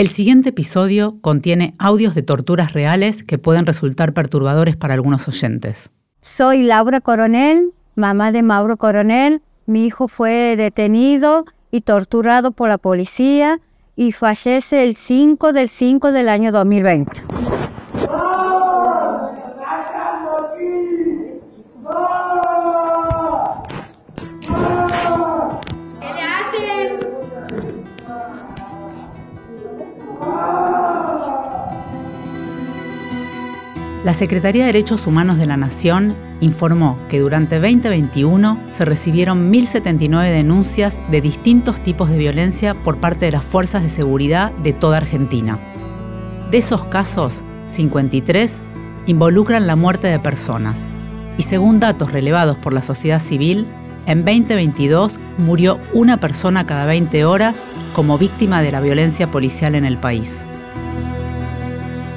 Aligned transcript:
El 0.00 0.08
siguiente 0.08 0.48
episodio 0.48 1.18
contiene 1.20 1.74
audios 1.78 2.14
de 2.14 2.22
torturas 2.22 2.72
reales 2.72 3.22
que 3.22 3.36
pueden 3.36 3.66
resultar 3.66 4.14
perturbadores 4.14 4.74
para 4.74 4.94
algunos 4.94 5.28
oyentes. 5.28 5.90
Soy 6.22 6.62
Laura 6.62 7.02
Coronel, 7.02 7.74
mamá 7.96 8.32
de 8.32 8.42
Mauro 8.42 8.78
Coronel. 8.78 9.42
Mi 9.66 9.84
hijo 9.84 10.08
fue 10.08 10.56
detenido 10.56 11.44
y 11.70 11.82
torturado 11.82 12.52
por 12.52 12.70
la 12.70 12.78
policía 12.78 13.60
y 13.94 14.12
fallece 14.12 14.84
el 14.84 14.96
5 14.96 15.52
del 15.52 15.68
5 15.68 16.12
del 16.12 16.30
año 16.30 16.50
2020. 16.50 17.20
La 34.02 34.14
Secretaría 34.14 34.62
de 34.62 34.72
Derechos 34.72 35.06
Humanos 35.06 35.36
de 35.36 35.44
la 35.44 35.58
Nación 35.58 36.16
informó 36.40 36.96
que 37.10 37.20
durante 37.20 37.56
2021 37.56 38.58
se 38.68 38.86
recibieron 38.86 39.52
1.079 39.52 40.32
denuncias 40.32 40.98
de 41.10 41.20
distintos 41.20 41.82
tipos 41.82 42.08
de 42.08 42.16
violencia 42.16 42.72
por 42.72 42.96
parte 42.96 43.26
de 43.26 43.32
las 43.32 43.44
fuerzas 43.44 43.82
de 43.82 43.90
seguridad 43.90 44.52
de 44.52 44.72
toda 44.72 44.96
Argentina. 44.96 45.58
De 46.50 46.56
esos 46.56 46.84
casos, 46.84 47.44
53 47.70 48.62
involucran 49.06 49.66
la 49.66 49.76
muerte 49.76 50.08
de 50.08 50.18
personas 50.18 50.88
y 51.36 51.42
según 51.42 51.78
datos 51.78 52.10
relevados 52.10 52.56
por 52.56 52.72
la 52.72 52.82
sociedad 52.82 53.18
civil, 53.18 53.66
en 54.06 54.24
2022 54.24 55.20
murió 55.36 55.78
una 55.92 56.16
persona 56.16 56.64
cada 56.64 56.86
20 56.86 57.26
horas 57.26 57.60
como 57.94 58.16
víctima 58.16 58.62
de 58.62 58.72
la 58.72 58.80
violencia 58.80 59.30
policial 59.30 59.74
en 59.74 59.84
el 59.84 59.98
país. 59.98 60.46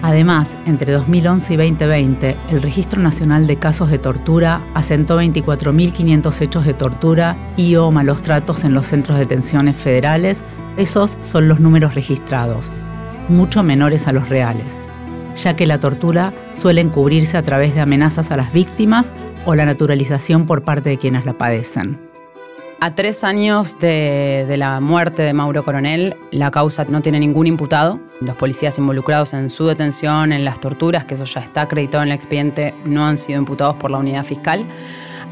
Además, 0.03 0.57
entre 0.65 0.91
2011 0.91 1.53
y 1.53 1.55
2020, 1.55 2.35
el 2.49 2.61
Registro 2.61 3.01
Nacional 3.01 3.47
de 3.47 3.55
Casos 3.55 3.89
de 3.89 3.99
Tortura 3.99 4.61
asentó 4.73 5.17
24.500 5.19 6.41
hechos 6.41 6.65
de 6.65 6.73
tortura 6.73 7.37
y 7.55 7.77
o 7.77 7.89
malos 7.89 8.21
tratos 8.21 8.65
en 8.65 8.73
los 8.73 8.85
centros 8.85 9.17
de 9.17 9.23
detenciones 9.23 9.77
federales. 9.77 10.43
Esos 10.75 11.17
son 11.21 11.47
los 11.47 11.61
números 11.61 11.95
registrados, 11.95 12.69
mucho 13.29 13.63
menores 13.63 14.05
a 14.05 14.11
los 14.11 14.27
reales, 14.27 14.77
ya 15.37 15.55
que 15.55 15.65
la 15.65 15.79
tortura 15.79 16.33
suele 16.61 16.81
encubrirse 16.81 17.37
a 17.37 17.41
través 17.41 17.73
de 17.73 17.79
amenazas 17.79 18.29
a 18.31 18.35
las 18.35 18.51
víctimas 18.51 19.13
o 19.45 19.55
la 19.55 19.63
naturalización 19.63 20.45
por 20.47 20.63
parte 20.63 20.89
de 20.89 20.97
quienes 20.97 21.25
la 21.25 21.37
padecen. 21.37 22.12
A 22.85 22.95
tres 22.95 23.23
años 23.23 23.79
de, 23.79 24.55
la 24.57 24.81
muerte 24.81 25.21
de 25.21 25.31
Mauro 25.31 25.63
Coronel, 25.63 26.17
la 26.31 26.51
causa 26.51 26.83
no 26.83 27.01
tiene 27.01 27.17
ningún 27.17 27.47
imputado. 27.47 28.01
Los 28.19 28.35
policías 28.35 28.77
involucrados 28.77 29.33
en 29.33 29.49
su 29.49 29.65
detención, 29.65 30.33
en 30.33 30.43
las 30.43 30.59
torturas, 30.59 31.05
que 31.05 31.13
eso 31.13 31.23
ya 31.23 31.39
está 31.39 31.61
acreditado 31.61 32.03
en 32.03 32.09
el 32.09 32.15
expediente, 32.15 32.73
no 32.83 33.05
han 33.05 33.17
sido 33.17 33.39
imputados 33.39 33.77
por 33.77 33.89
la 33.89 33.99
unidad 33.99 34.25
fiscal. 34.25 34.65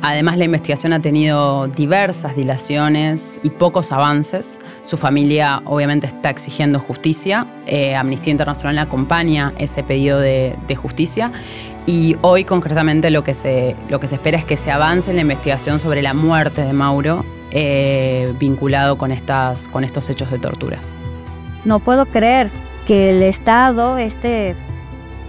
Además, 0.02 0.38
la 0.38 0.46
investigación 0.46 0.94
ha 0.94 1.02
tenido 1.02 1.68
diversas 1.68 2.38
dilaciones 2.38 3.42
y 3.44 3.50
pocos 3.50 3.92
avances. 3.92 4.62
Su 4.86 4.96
familia 4.96 5.62
obviamente 5.66 6.08
está 6.08 6.30
exigiendo 6.30 6.80
justicia. 6.80 7.48
Eh, 7.68 7.96
Amnistía 7.96 8.32
Internacional 8.32 8.78
acompaña 8.78 9.52
ese 9.58 9.84
pedido 9.84 10.22
de, 10.22 10.56
justicia. 10.78 11.34
Y 11.86 12.16
hoy 12.22 12.46
concretamente 12.46 13.10
lo 13.10 13.26
que, 13.26 13.34
se, 13.34 13.76
lo 13.90 14.00
que 14.00 14.08
se 14.08 14.16
espera 14.16 14.38
es 14.38 14.46
que 14.46 14.56
se 14.56 14.72
avance 14.72 15.10
en 15.10 15.18
la 15.18 15.24
investigación 15.24 15.82
sobre 15.82 16.02
la 16.02 16.14
muerte 16.14 16.62
de 16.62 16.72
Mauro 16.72 17.26
eh, 17.52 18.34
vinculado 18.40 18.98
con, 18.98 19.12
estas, 19.12 19.68
con 19.68 19.84
estos 19.84 20.10
hechos 20.10 20.32
de 20.32 20.40
torturas. 20.40 20.82
No 21.66 21.80
puedo 21.80 22.06
creer 22.06 22.50
que 22.88 23.12
el 23.12 23.22
Estado 23.22 23.98
esté 23.98 24.56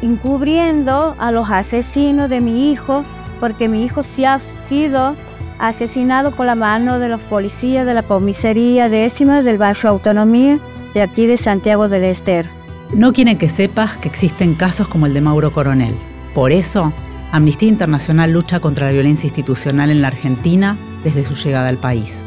encubriendo 0.01 1.15
a 1.19 1.31
los 1.33 1.51
asesinos 1.51 2.31
de 2.31 2.41
mi 2.41 2.71
hijo, 2.71 3.05
porque 3.41 3.69
mi 3.69 3.85
hijo 3.85 4.03
sí 4.03 4.25
ha 4.25 4.41
sido 4.69 5.17
asesinado 5.59 6.33
por 6.33 6.47
la 6.47 6.55
mano 6.55 6.99
de 6.99 7.09
los 7.09 7.21
policías 7.21 7.87
de 7.87 7.95
la 7.95 8.03
comisaría 8.03 8.89
décima 8.89 9.43
del 9.43 9.59
barrio 9.59 9.91
Autonomía 9.91 10.59
de 10.95 11.03
aquí 11.03 11.27
de 11.27 11.37
Santiago 11.37 11.89
del 11.89 12.05
Ester. 12.05 12.49
No 12.95 13.13
quieren 13.13 13.39
que 13.39 13.49
sepas 13.49 13.97
que 13.97 14.09
existen 14.09 14.55
casos 14.55 14.89
como 14.89 15.07
el 15.07 15.15
de 15.15 15.21
Mauro 15.21 15.53
Coronel. 15.53 15.95
Por 16.35 16.53
eso, 16.53 16.93
Amnistía 17.31 17.69
Internacional 17.69 18.33
lucha 18.33 18.61
contra 18.61 18.87
la 18.87 18.93
violencia 18.93 19.27
institucional 19.27 19.91
en 19.91 20.03
la 20.03 20.09
Argentina 20.09 20.77
desde 21.05 21.25
su 21.25 21.35
llegada 21.35 21.69
al 21.69 21.79
país. 21.79 22.23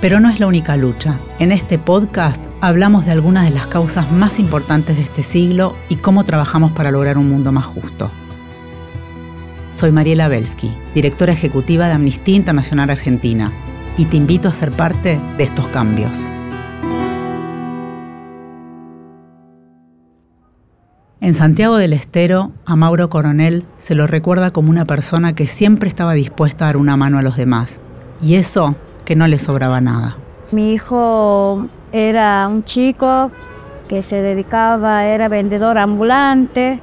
Pero 0.00 0.20
no 0.20 0.28
es 0.28 0.40
la 0.40 0.46
única 0.46 0.76
lucha. 0.76 1.18
En 1.38 1.50
este 1.50 1.78
podcast 1.78 2.42
hablamos 2.60 3.06
de 3.06 3.12
algunas 3.12 3.44
de 3.44 3.54
las 3.54 3.66
causas 3.66 4.10
más 4.12 4.38
importantes 4.38 4.96
de 4.96 5.02
este 5.02 5.22
siglo 5.22 5.74
y 5.88 5.96
cómo 5.96 6.24
trabajamos 6.24 6.72
para 6.72 6.90
lograr 6.90 7.16
un 7.16 7.28
mundo 7.28 7.52
más 7.52 7.66
justo. 7.66 8.10
Soy 9.76 9.92
Mariela 9.92 10.28
Belsky, 10.28 10.72
directora 10.94 11.32
ejecutiva 11.32 11.86
de 11.86 11.92
Amnistía 11.92 12.36
Internacional 12.36 12.90
Argentina, 12.90 13.50
y 13.96 14.04
te 14.06 14.16
invito 14.16 14.48
a 14.48 14.52
ser 14.52 14.70
parte 14.70 15.20
de 15.36 15.44
estos 15.44 15.68
cambios. 15.68 16.28
En 21.24 21.32
Santiago 21.32 21.78
del 21.78 21.94
Estero, 21.94 22.52
a 22.66 22.76
Mauro 22.76 23.08
Coronel 23.08 23.64
se 23.78 23.94
lo 23.94 24.06
recuerda 24.06 24.50
como 24.50 24.68
una 24.68 24.84
persona 24.84 25.34
que 25.34 25.46
siempre 25.46 25.88
estaba 25.88 26.12
dispuesta 26.12 26.66
a 26.66 26.68
dar 26.68 26.76
una 26.76 26.98
mano 26.98 27.18
a 27.18 27.22
los 27.22 27.38
demás. 27.38 27.80
Y 28.20 28.34
eso 28.34 28.76
que 29.06 29.16
no 29.16 29.26
le 29.26 29.38
sobraba 29.38 29.80
nada. 29.80 30.18
Mi 30.52 30.74
hijo 30.74 31.66
era 31.92 32.46
un 32.46 32.62
chico 32.64 33.30
que 33.88 34.02
se 34.02 34.16
dedicaba, 34.20 35.06
era 35.06 35.30
vendedor 35.30 35.78
ambulante. 35.78 36.82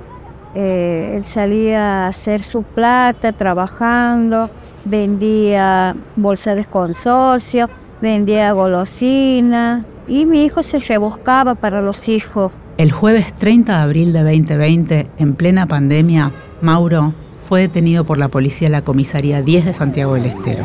Eh, 0.56 1.14
él 1.18 1.24
salía 1.24 2.06
a 2.06 2.08
hacer 2.08 2.42
su 2.42 2.64
plata 2.64 3.34
trabajando, 3.34 4.50
vendía 4.86 5.96
bolsas 6.16 6.56
de 6.56 6.66
consorcio, 6.66 7.70
vendía 8.02 8.54
golosina 8.54 9.86
y 10.08 10.26
mi 10.26 10.46
hijo 10.46 10.64
se 10.64 10.80
rebuscaba 10.80 11.54
para 11.54 11.84
los 11.84 12.10
hijos 12.10 12.52
el 12.82 12.92
jueves 12.92 13.32
30 13.36 13.78
de 13.78 13.84
abril 13.84 14.12
de 14.12 14.24
2020, 14.24 15.08
en 15.20 15.36
plena 15.36 15.68
pandemia, 15.68 16.32
Mauro 16.62 17.14
fue 17.48 17.62
detenido 17.62 18.06
por 18.06 18.18
la 18.18 18.30
policía 18.30 18.70
de 18.70 18.72
la 18.72 18.82
comisaría 18.82 19.44
10 19.44 19.66
de 19.66 19.74
Santiago 19.74 20.16
del 20.16 20.26
Estero. 20.26 20.64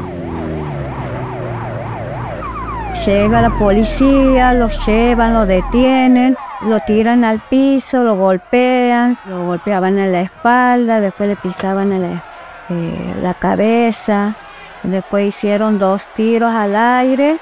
Llega 3.04 3.42
la 3.42 3.58
policía, 3.58 4.54
lo 4.54 4.70
llevan, 4.86 5.34
lo 5.34 5.44
detienen, 5.44 6.38
lo 6.62 6.80
tiran 6.80 7.22
al 7.22 7.42
piso, 7.50 8.02
lo 8.02 8.16
golpean, 8.16 9.18
lo 9.26 9.44
golpeaban 9.44 9.98
en 9.98 10.12
la 10.12 10.22
espalda, 10.22 11.00
después 11.00 11.28
le 11.28 11.36
pisaban 11.36 11.92
en 11.92 12.00
la, 12.00 12.24
eh, 12.70 13.14
la 13.20 13.34
cabeza, 13.34 14.34
después 14.82 15.28
hicieron 15.28 15.78
dos 15.78 16.08
tiros 16.14 16.50
al 16.50 16.74
aire 16.76 17.38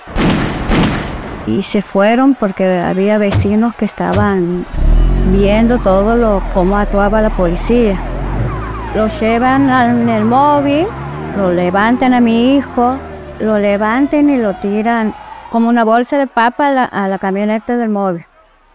y 1.47 1.63
se 1.63 1.83
fueron 1.83 2.35
porque 2.35 2.67
había 2.67 3.19
vecinos 3.19 3.75
que 3.75 3.85
estaban 3.85 4.65
viendo 5.31 5.79
todo 5.79 6.17
lo 6.17 6.43
cómo 6.53 6.77
actuaba 6.77 7.21
la 7.21 7.35
policía. 7.37 8.01
Lo 8.95 9.09
llevan 9.09 9.69
en 9.71 10.09
el 10.09 10.25
móvil, 10.25 10.87
lo 11.37 11.53
levantan 11.53 12.15
a 12.15 12.21
mi 12.21 12.57
hijo, 12.57 12.97
lo 13.41 13.59
levantan 13.59 14.31
y 14.31 14.37
lo 14.37 14.55
tiran 14.57 15.15
como 15.51 15.69
una 15.69 15.85
bolsa 15.85 16.19
de 16.19 16.27
papa 16.27 16.69
a 16.69 16.73
la, 16.73 16.85
a 16.85 17.09
la 17.09 17.19
camioneta 17.19 17.77
del 17.77 17.91
móvil 17.91 18.25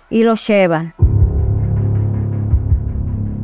y 0.09 0.24
lo 0.24 0.36
llevan. 0.36 0.94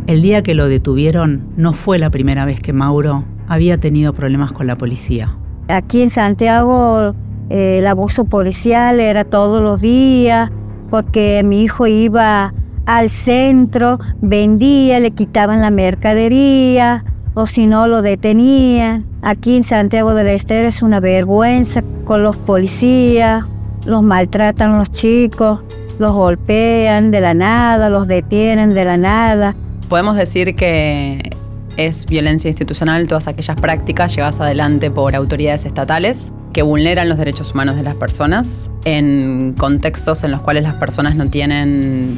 El 0.07 0.21
día 0.21 0.43
que 0.43 0.53
lo 0.53 0.67
detuvieron 0.67 1.47
no 1.57 1.73
fue 1.73 1.97
la 1.97 2.11
primera 2.11 2.45
vez 2.45 2.61
que 2.61 2.73
Mauro 2.73 3.23
había 3.47 3.79
tenido 3.79 4.13
problemas 4.13 4.51
con 4.51 4.67
la 4.67 4.77
policía. 4.77 5.35
Aquí 5.67 6.03
en 6.03 6.11
Santiago 6.11 7.15
eh, 7.49 7.79
el 7.79 7.87
abuso 7.87 8.25
policial 8.25 8.99
era 8.99 9.23
todos 9.23 9.61
los 9.61 9.81
días, 9.81 10.49
porque 10.89 11.41
mi 11.43 11.63
hijo 11.63 11.87
iba 11.87 12.53
al 12.85 13.09
centro, 13.09 13.99
vendía, 14.21 14.99
le 14.99 15.11
quitaban 15.11 15.61
la 15.61 15.71
mercadería, 15.71 17.03
o 17.33 17.47
si 17.47 17.67
no 17.67 17.87
lo 17.87 18.01
detenían. 18.01 19.05
Aquí 19.21 19.57
en 19.57 19.63
Santiago 19.63 20.13
del 20.13 20.27
Estero 20.27 20.67
es 20.67 20.81
una 20.81 20.99
vergüenza 20.99 21.83
con 22.05 22.23
los 22.23 22.37
policías, 22.37 23.43
los 23.85 24.03
maltratan 24.03 24.77
los 24.77 24.89
chicos, 24.91 25.61
los 25.99 26.11
golpean 26.13 27.11
de 27.11 27.21
la 27.21 27.33
nada, 27.33 27.89
los 27.89 28.07
detienen 28.07 28.73
de 28.73 28.85
la 28.85 28.97
nada. 28.97 29.55
Podemos 29.89 30.15
decir 30.15 30.55
que 30.55 31.31
es 31.77 32.05
violencia 32.05 32.49
institucional 32.49 33.07
todas 33.07 33.27
aquellas 33.27 33.59
prácticas 33.59 34.15
llevadas 34.15 34.39
adelante 34.39 34.91
por 34.91 35.15
autoridades 35.15 35.65
estatales 35.65 36.31
que 36.53 36.61
vulneran 36.61 37.09
los 37.09 37.17
derechos 37.17 37.51
humanos 37.53 37.75
de 37.75 37.83
las 37.83 37.95
personas 37.95 38.71
en 38.85 39.53
contextos 39.57 40.23
en 40.23 40.31
los 40.31 40.39
cuales 40.39 40.63
las 40.63 40.75
personas 40.75 41.15
no 41.15 41.27
tienen 41.29 42.17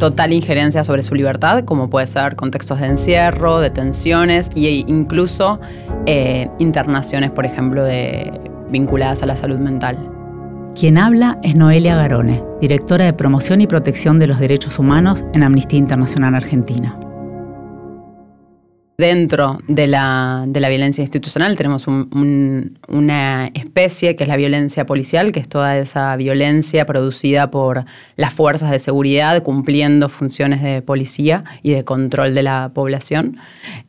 total 0.00 0.32
injerencia 0.32 0.82
sobre 0.82 1.02
su 1.02 1.14
libertad, 1.14 1.64
como 1.64 1.88
puede 1.88 2.08
ser 2.08 2.34
contextos 2.34 2.80
de 2.80 2.86
encierro, 2.86 3.60
detenciones 3.60 4.50
e 4.56 4.84
incluso 4.86 5.60
eh, 6.06 6.48
internaciones, 6.58 7.30
por 7.30 7.46
ejemplo, 7.46 7.84
vinculadas 8.70 9.22
a 9.22 9.26
la 9.26 9.36
salud 9.36 9.58
mental. 9.58 10.10
Quien 10.74 10.98
habla 10.98 11.38
es 11.42 11.54
Noelia 11.54 11.94
Garone, 11.94 12.42
directora 12.60 13.04
de 13.04 13.12
Promoción 13.12 13.60
y 13.60 13.66
Protección 13.66 14.18
de 14.18 14.26
los 14.26 14.40
Derechos 14.40 14.78
Humanos 14.78 15.24
en 15.32 15.44
Amnistía 15.44 15.78
Internacional 15.78 16.34
Argentina. 16.34 16.98
Dentro 18.98 19.58
de 19.68 19.86
la, 19.88 20.46
violencia 20.46 21.02
institucional 21.02 21.54
tenemos 21.58 21.86
una 21.86 23.50
especie 23.52 24.16
que 24.16 24.24
es 24.24 24.28
la 24.28 24.36
violencia 24.36 24.86
policial, 24.86 25.32
que 25.32 25.40
es 25.40 25.48
toda 25.48 25.76
esa 25.76 26.16
violencia 26.16 26.86
producida 26.86 27.50
por 27.50 27.84
las 28.16 28.32
fuerzas 28.32 28.70
de 28.70 28.78
seguridad 28.78 29.42
cumpliendo 29.42 30.08
funciones 30.08 30.62
de 30.62 30.80
policía 30.80 31.44
y 31.62 31.72
de 31.72 31.84
control 31.84 32.34
de 32.34 32.42
la 32.42 32.70
población, 32.72 33.36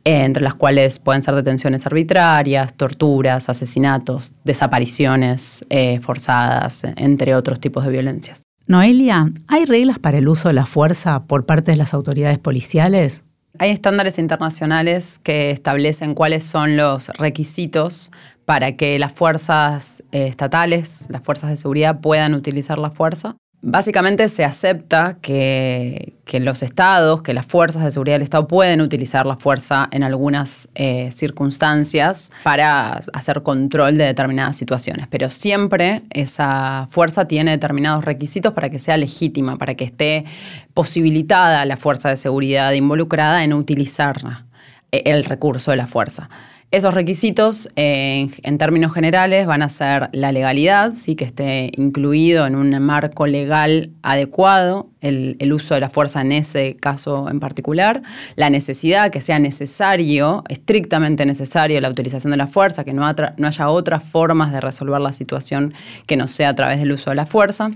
eh, 0.04 0.24
entre 0.24 0.42
las 0.42 0.54
cuales 0.54 0.98
pueden 0.98 1.22
ser 1.22 1.34
detenciones 1.34 1.86
arbitrarias, 1.86 2.74
torturas, 2.74 3.48
asesinatos, 3.48 4.34
desapariciones 4.44 5.64
eh, 5.70 6.00
forzadas, 6.02 6.84
entre 6.96 7.34
otros 7.34 7.60
tipos 7.60 7.84
de 7.84 7.90
violencias. 7.90 8.42
Noelia, 8.66 9.32
¿hay 9.46 9.64
reglas 9.64 9.98
para 9.98 10.18
el 10.18 10.28
uso 10.28 10.48
de 10.48 10.54
la 10.54 10.66
fuerza 10.66 11.24
por 11.24 11.46
parte 11.46 11.70
de 11.70 11.78
las 11.78 11.94
autoridades 11.94 12.38
policiales? 12.38 13.24
Hay 13.60 13.70
estándares 13.70 14.18
internacionales 14.20 15.18
que 15.18 15.50
establecen 15.50 16.14
cuáles 16.14 16.44
son 16.44 16.76
los 16.76 17.08
requisitos 17.08 18.12
para 18.44 18.76
que 18.76 18.98
las 19.00 19.12
fuerzas 19.12 20.04
eh, 20.12 20.28
estatales, 20.28 21.06
las 21.10 21.22
fuerzas 21.22 21.50
de 21.50 21.56
seguridad 21.56 22.00
puedan 22.00 22.34
utilizar 22.34 22.78
la 22.78 22.90
fuerza. 22.90 23.36
Básicamente 23.60 24.28
se 24.28 24.44
acepta 24.44 25.18
que, 25.20 26.14
los 26.40 26.62
estados, 26.62 27.22
que 27.22 27.34
las 27.34 27.44
fuerzas 27.44 27.82
de 27.82 27.90
seguridad 27.90 28.14
del 28.14 28.22
Estado 28.22 28.46
pueden 28.46 28.80
utilizar 28.80 29.26
la 29.26 29.36
fuerza 29.36 29.88
en 29.90 30.04
algunas 30.04 30.68
eh, 30.76 31.10
circunstancias 31.12 32.30
para 32.44 33.00
hacer 33.12 33.42
control 33.42 33.96
de 33.96 34.04
determinadas 34.04 34.56
situaciones, 34.56 35.08
pero 35.10 35.28
siempre 35.28 36.02
esa 36.10 36.86
fuerza 36.90 37.26
tiene 37.26 37.50
determinados 37.50 38.04
requisitos 38.04 38.52
para 38.52 38.70
que 38.70 38.78
sea 38.78 38.96
legítima, 38.96 39.56
para 39.56 39.74
que 39.74 39.84
esté 39.84 40.24
posibilitada 40.72 41.64
la 41.64 41.76
fuerza 41.76 42.10
de 42.10 42.16
seguridad 42.16 42.70
involucrada 42.74 43.42
en 43.42 43.52
utilizar 43.54 44.44
eh, 44.92 45.02
el 45.06 45.24
recurso 45.24 45.72
de 45.72 45.78
la 45.78 45.88
fuerza. 45.88 46.28
Esos 46.70 46.92
requisitos, 46.92 47.70
en 47.76 48.58
términos 48.58 48.92
generales, 48.92 49.46
van 49.46 49.62
a 49.62 49.70
ser 49.70 50.10
la 50.12 50.32
legalidad, 50.32 50.92
¿sí? 50.94 51.16
que 51.16 51.24
esté 51.24 51.72
incluido 51.78 52.46
en 52.46 52.56
un 52.56 52.78
marco 52.82 53.26
legal 53.26 53.90
adecuado 54.02 54.90
el, 55.00 55.50
uso 55.50 55.72
de 55.72 55.80
la 55.80 55.88
fuerza 55.88 56.20
en 56.20 56.32
ese 56.32 56.76
caso 56.76 57.30
en 57.30 57.40
particular, 57.40 58.02
la 58.36 58.50
necesidad, 58.50 59.10
que 59.10 59.22
sea 59.22 59.38
necesario, 59.38 60.44
estrictamente 60.50 61.24
necesario 61.24 61.80
la 61.80 61.88
utilización 61.88 62.32
de 62.32 62.36
la 62.36 62.46
fuerza, 62.46 62.84
que 62.84 62.92
no, 62.92 63.10
no 63.38 63.46
haya 63.46 63.68
otras 63.70 64.02
formas 64.02 64.52
de 64.52 64.60
resolver 64.60 65.00
la 65.00 65.14
situación 65.14 65.72
que 66.06 66.18
no 66.18 66.28
sea 66.28 66.50
a 66.50 66.54
través 66.54 66.80
del 66.80 66.92
uso 66.92 67.08
de 67.08 67.16
la 67.16 67.24
fuerza 67.24 67.70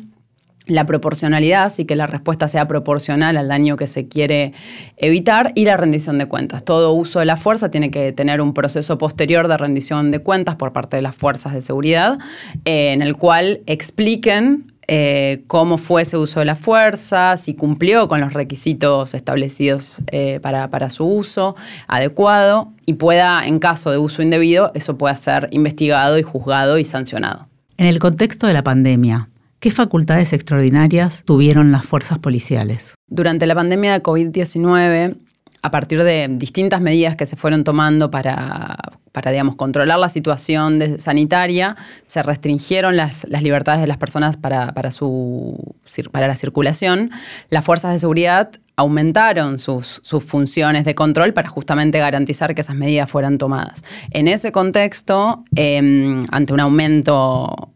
la 0.67 0.87
proporcionalidad, 0.87 1.64
así 1.64 1.85
que 1.85 1.97
la 1.97 2.06
respuesta 2.06 2.49
sea 2.49 2.69
proporcional 2.69 3.37
al 3.37 3.49
daño 3.49 3.76
que 3.76 3.87
se 3.87 4.09
quiere 4.09 4.53
evitar, 4.97 5.53
y 5.55 5.64
la 5.64 5.76
rendición 5.76 6.19
de 6.19 6.26
cuentas. 6.26 6.64
Todo 6.64 6.93
uso 6.93 7.19
de 7.19 7.25
la 7.25 7.37
fuerza 7.37 7.70
tiene 7.70 7.91
que 7.91 8.12
tener 8.12 8.41
un 8.41 8.55
proceso 8.55 8.99
posterior 8.99 9.49
de 9.49 9.56
rendición 9.56 10.11
de 10.11 10.20
cuentas 10.20 10.56
por 10.56 10.73
parte 10.73 10.97
de 10.97 11.03
las 11.03 11.14
fuerzas 11.14 11.53
de 11.53 11.62
seguridad, 11.62 12.19
eh, 12.64 12.93
en 12.93 13.03
el 13.03 13.17
cual 13.17 13.61
expliquen 13.67 14.73
eh, 14.88 15.44
cómo 15.47 15.79
fue 15.79 16.03
ese 16.03 16.17
uso 16.17 16.41
de 16.41 16.47
la 16.47 16.56
fuerza, 16.56 17.37
si 17.37 17.55
cumplió 17.55 18.09
con 18.09 18.20
los 18.20 18.32
requisitos 18.32 19.14
establecidos 19.14 20.03
eh, 20.11 20.41
para, 20.43 20.70
para, 20.70 20.91
su 20.91 21.06
uso 21.06 21.55
adecuado 21.87 22.73
y 22.85 22.94
pueda, 22.94 23.47
en 23.47 23.61
caso 23.61 23.91
de 23.91 23.99
uso 23.99 24.23
indebido, 24.23 24.73
eso 24.75 24.99
pueda 24.99 25.14
ser 25.14 25.49
investigado 25.53 26.19
y 26.19 26.23
juzgado 26.23 26.79
y 26.79 26.85
sancionado. 26.85 27.47
En 27.79 27.87
el 27.87 28.00
contexto 28.00 28.47
de 28.47 28.53
la 28.53 28.62
pandemia, 28.62 29.29
¿Qué 29.62 29.70
facultades 29.70 30.32
extraordinarias 30.32 31.23
tuvieron 31.25 31.70
las 31.70 31.87
fuerzas 31.87 32.19
policiales? 32.19 32.97
Durante 33.06 33.47
la 33.47 33.55
pandemia 33.55 33.93
de 33.93 34.03
COVID-19, 34.03 35.17
a 35.62 35.70
partir 35.70 36.03
de 36.03 36.26
distintas 36.32 36.81
medidas 36.81 37.14
que 37.14 37.26
se 37.26 37.37
fueron 37.37 37.62
tomando 37.62 38.11
para, 38.11 38.76
para 39.12 39.31
digamos, 39.31 39.55
controlar 39.55 40.00
la 40.00 40.09
situación 40.09 40.99
sanitaria, 40.99 41.76
se 42.06 42.25
restringieron 42.25 42.97
las, 42.97 43.25
libertades 43.29 43.81
de 43.81 43.87
las 43.87 43.99
personas 43.99 44.37
para, 44.37 44.75
para, 44.75 44.91
su, 44.91 45.76
para 46.11 46.26
la 46.26 46.35
circulación. 46.35 47.12
Las 47.49 47.64
fuerzas 47.64 47.93
de 47.93 48.00
seguridad 48.00 48.50
aumentaron 48.75 49.61
sus, 49.61 50.00
sus, 50.03 50.25
funciones 50.25 50.85
de 50.85 50.97
control 50.97 51.35
para 51.35 51.49
justamente 51.49 52.00
garantizar 52.00 52.56
que 52.56 52.62
esas 52.62 52.75
medidas 52.75 53.09
fueran 53.09 53.38
tomadas. 53.38 53.85
En 54.11 54.26
ese 54.26 54.50
contexto, 54.50 55.44
em, 55.55 56.25
ante 56.32 56.53
un 56.53 56.59
aumento 56.59 57.73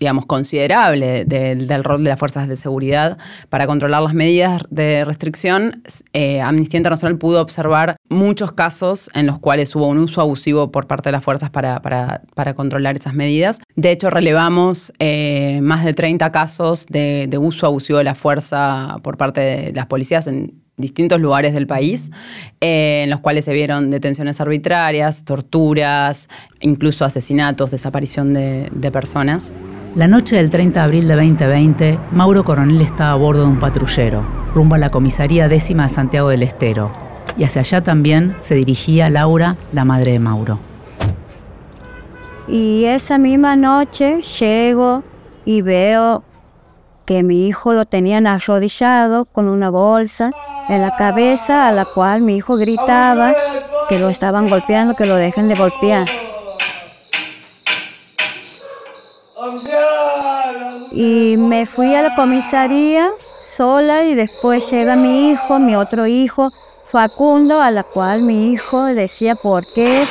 digamos, 0.00 0.24
considerable 0.24 1.26
del 1.26 1.84
rol 1.84 2.02
de 2.02 2.08
las 2.08 2.18
fuerzas 2.18 2.48
de 2.48 2.56
seguridad 2.56 3.18
para 3.50 3.66
controlar 3.66 4.02
las 4.02 4.14
medidas 4.14 4.62
de 4.70 5.04
restricción, 5.04 5.82
eh, 6.14 6.40
Amnistía 6.40 6.78
Internacional 6.78 7.18
pudo 7.18 7.42
observar 7.42 7.96
muchos 8.08 8.52
casos 8.52 9.10
en 9.14 9.26
los 9.26 9.38
cuales 9.38 9.76
hubo 9.76 9.86
un 9.86 9.98
uso 9.98 10.22
abusivo 10.22 10.72
por 10.72 10.86
parte 10.86 11.10
de 11.10 11.12
las 11.12 11.22
fuerzas 11.22 11.50
para, 11.50 11.80
controlar 12.56 12.96
esas 12.96 13.12
medidas. 13.12 13.60
De 13.76 13.90
hecho, 13.90 14.08
relevamos 14.08 14.92
eh, 14.98 15.60
más 15.62 15.84
de 15.84 15.92
30 15.92 16.32
casos 16.32 16.86
de, 16.86 17.28
uso 17.38 17.66
abusivo 17.66 17.98
de 17.98 18.04
la 18.04 18.14
fuerza 18.14 18.96
por 19.02 19.18
parte 19.18 19.40
de 19.40 19.72
las 19.72 19.86
policías 19.86 20.26
en 20.26 20.62
distintos 20.78 21.20
lugares 21.20 21.52
del 21.52 21.66
país, 21.66 22.10
eh, 22.62 23.02
en 23.04 23.10
los 23.10 23.20
cuales 23.20 23.44
se 23.44 23.52
vieron 23.52 23.90
detenciones 23.90 24.40
arbitrarias, 24.40 25.26
torturas, 25.26 26.28
incluso 26.60 27.04
asesinatos, 27.04 27.70
desaparición 27.70 28.32
de, 28.32 28.70
de 28.72 28.90
personas. 28.90 29.52
La 29.96 30.06
noche 30.06 30.36
del 30.36 30.50
30 30.50 30.78
de 30.78 30.84
abril 30.84 31.08
de 31.08 31.16
2020, 31.16 31.98
Mauro 32.12 32.44
Coronel 32.44 32.80
estaba 32.80 33.10
a 33.10 33.16
bordo 33.16 33.42
de 33.42 33.48
un 33.48 33.58
patrullero, 33.58 34.24
rumbo 34.54 34.76
a 34.76 34.78
la 34.78 34.88
comisaría 34.88 35.48
décima 35.48 35.88
de 35.88 35.94
Santiago 35.94 36.28
del 36.28 36.44
Estero, 36.44 36.92
y 37.36 37.42
hacia 37.42 37.62
allá 37.62 37.82
también 37.82 38.36
se 38.38 38.54
dirigía 38.54 39.10
Laura, 39.10 39.56
la 39.72 39.84
madre 39.84 40.12
de 40.12 40.20
Mauro. 40.20 40.60
Y 42.46 42.84
esa 42.84 43.18
misma 43.18 43.56
noche 43.56 44.22
llego 44.22 45.02
y 45.44 45.62
veo 45.62 46.22
que 47.04 47.24
mi 47.24 47.48
hijo 47.48 47.72
lo 47.72 47.84
tenían 47.84 48.28
arrodillado 48.28 49.24
con 49.24 49.48
una 49.48 49.70
bolsa 49.70 50.30
en 50.68 50.82
la 50.82 50.94
cabeza, 50.96 51.66
a 51.66 51.72
la 51.72 51.84
cual 51.84 52.22
mi 52.22 52.36
hijo 52.36 52.56
gritaba 52.56 53.32
que 53.88 53.98
lo 53.98 54.08
estaban 54.08 54.48
golpeando, 54.48 54.94
que 54.94 55.06
lo 55.06 55.16
dejen 55.16 55.48
de 55.48 55.56
golpear. 55.56 56.06
Y 60.92 61.36
me 61.38 61.66
fui 61.66 61.94
a 61.94 62.02
la 62.02 62.14
comisaría 62.16 63.10
sola 63.38 64.04
y 64.04 64.14
después 64.14 64.70
llega 64.70 64.96
mi 64.96 65.30
hijo, 65.30 65.58
mi 65.58 65.76
otro 65.76 66.06
hijo, 66.06 66.52
Facundo, 66.84 67.60
a 67.60 67.70
la 67.70 67.84
cual 67.84 68.22
mi 68.22 68.52
hijo 68.52 68.84
decía 68.84 69.36
por 69.36 69.66
qué 69.66 70.04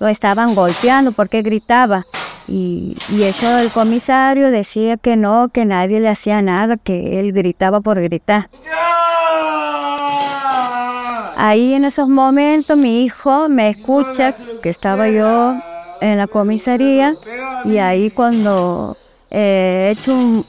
lo 0.00 0.08
estaban 0.08 0.54
golpeando, 0.54 1.12
por 1.12 1.28
qué 1.28 1.42
gritaba. 1.42 2.06
Y, 2.48 2.96
y 3.10 3.22
eso 3.24 3.58
el 3.58 3.70
comisario 3.70 4.50
decía 4.50 4.96
que 4.96 5.16
no, 5.16 5.48
que 5.48 5.64
nadie 5.64 6.00
le 6.00 6.08
hacía 6.08 6.40
nada, 6.42 6.76
que 6.76 7.20
él 7.20 7.32
gritaba 7.32 7.80
por 7.80 8.00
gritar. 8.00 8.48
Ahí 11.36 11.74
en 11.74 11.84
esos 11.84 12.08
momentos 12.08 12.78
mi 12.78 13.04
hijo 13.04 13.48
me 13.48 13.68
escucha 13.68 14.34
que 14.62 14.70
estaba 14.70 15.08
yo 15.08 15.54
en 16.00 16.16
la 16.16 16.26
comisaría 16.26 17.16
y 17.64 17.78
ahí 17.78 18.10
cuando 18.10 18.96
he 19.34 19.90
hecho 19.90 20.14
un, 20.14 20.46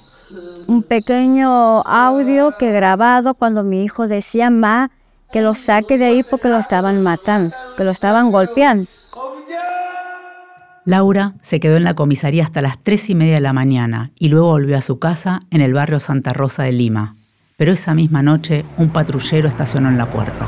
un, 0.68 0.84
pequeño 0.84 1.82
audio 1.82 2.56
que 2.58 2.70
he 2.70 2.74
grabado 2.74 3.34
cuando 3.34 3.64
mi 3.64 3.84
hijo 3.84 4.08
decía 4.08 4.50
más 4.50 4.92
que 5.32 5.42
lo 5.42 5.56
saque 5.56 5.98
de 5.98 6.06
ahí 6.06 6.24
porque 6.24 6.48
lo 6.48 6.58
estaban 6.58 7.02
matando, 7.02 7.56
que 7.76 7.84
lo 7.84 7.92
estaban 7.92 8.32
golpeando. 8.32 8.88
Laura 10.86 11.34
se 11.42 11.60
quedó 11.60 11.78
en 11.78 11.84
la 11.84 11.96
comisaría 11.96 12.44
hasta 12.44 12.62
las 12.62 12.78
tres 12.78 13.10
y 13.10 13.16
media 13.16 13.36
de 13.36 13.42
la 13.42 13.54
mañana 13.54 14.12
y 14.20 14.30
luego 14.30 14.50
volvió 14.50 14.78
a 14.78 14.82
su 14.82 15.00
casa 15.00 15.40
en 15.50 15.62
el 15.62 15.74
barrio 15.74 16.00
Santa 16.00 16.32
Rosa 16.32 16.62
de 16.64 16.74
Lima. 16.74 17.16
Pero 17.58 17.72
esa 17.72 17.96
misma 17.96 18.22
noche 18.22 18.64
un 18.78 18.94
patrullero 18.94 19.48
estacionó 19.48 19.90
en 19.90 19.98
la 19.98 20.06
puerta. 20.06 20.48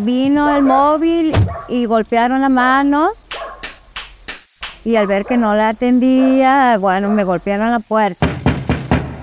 Vino 0.00 0.54
el 0.54 0.64
móvil 0.64 1.32
y 1.68 1.86
golpearon 1.86 2.42
la 2.42 2.50
mano 2.50 3.08
y 4.84 4.96
al 4.96 5.06
ver 5.06 5.24
que 5.24 5.36
no 5.36 5.54
la 5.54 5.70
atendía, 5.70 6.76
bueno, 6.78 7.08
me 7.10 7.24
golpearon 7.24 7.70
la 7.70 7.80
puerta. 7.80 8.28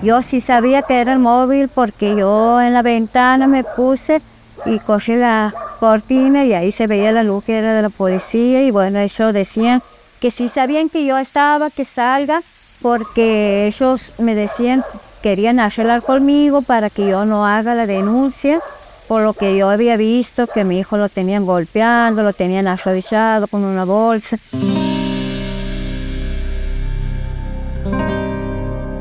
Yo 0.02 0.20
sí 0.22 0.40
sabía 0.40 0.82
que 0.82 1.00
era 1.00 1.12
el 1.12 1.20
móvil 1.20 1.70
porque 1.72 2.16
yo 2.16 2.60
en 2.60 2.72
la 2.72 2.82
ventana 2.82 3.46
me 3.46 3.62
puse 3.62 4.20
y 4.66 4.78
cogí 4.80 5.14
la 5.14 5.54
cortina 5.78 6.44
y 6.44 6.54
ahí 6.54 6.72
se 6.72 6.86
veía 6.86 7.12
la 7.12 7.22
luz 7.22 7.44
que 7.44 7.58
era 7.58 7.72
de 7.72 7.82
la 7.82 7.88
policía 7.88 8.62
y 8.62 8.70
bueno, 8.70 8.98
ellos 8.98 9.32
decían 9.32 9.80
que 10.20 10.30
sí 10.30 10.48
sabían 10.48 10.88
que 10.88 11.04
yo 11.04 11.18
estaba, 11.18 11.70
que 11.70 11.84
salga, 11.84 12.42
porque 12.80 13.66
ellos 13.66 14.14
me 14.18 14.34
decían, 14.34 14.84
querían 15.22 15.60
arreglar 15.60 16.02
conmigo 16.02 16.62
para 16.62 16.90
que 16.90 17.08
yo 17.08 17.24
no 17.24 17.46
haga 17.46 17.74
la 17.74 17.86
denuncia, 17.86 18.60
por 19.08 19.22
lo 19.22 19.34
que 19.34 19.56
yo 19.56 19.68
había 19.68 19.96
visto 19.96 20.46
que 20.46 20.64
mi 20.64 20.78
hijo 20.78 20.96
lo 20.96 21.08
tenían 21.08 21.44
golpeando, 21.44 22.22
lo 22.22 22.32
tenían 22.32 22.66
arrodillado 22.66 23.46
con 23.46 23.64
una 23.64 23.84
bolsa. 23.84 24.36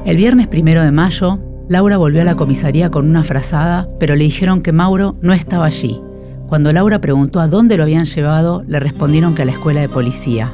El 0.04 0.18
viernes 0.18 0.48
primero 0.48 0.82
de 0.82 0.92
mayo, 0.92 1.40
Laura 1.70 1.96
volvió 1.98 2.22
a 2.22 2.26
la 2.26 2.34
comisaría 2.34 2.90
con 2.90 3.08
una 3.08 3.24
frazada, 3.24 3.88
pero 4.00 4.16
le 4.16 4.24
dijeron 4.24 4.62
que 4.62 4.72
Mauro 4.72 5.14
no 5.22 5.32
estaba 5.32 5.68
allí. 5.68 6.02
Cuando 6.50 6.72
Laura 6.72 7.00
preguntó 7.00 7.40
a 7.40 7.48
dónde 7.48 7.78
lo 7.78 7.84
habían 7.84 8.06
llevado, 8.06 8.64
le 8.66 8.80
respondieron 8.80 9.36
que 9.36 9.44
a 9.44 9.46
la 9.46 9.52
escuela 9.52 9.80
de 9.80 9.90
policía. 9.90 10.54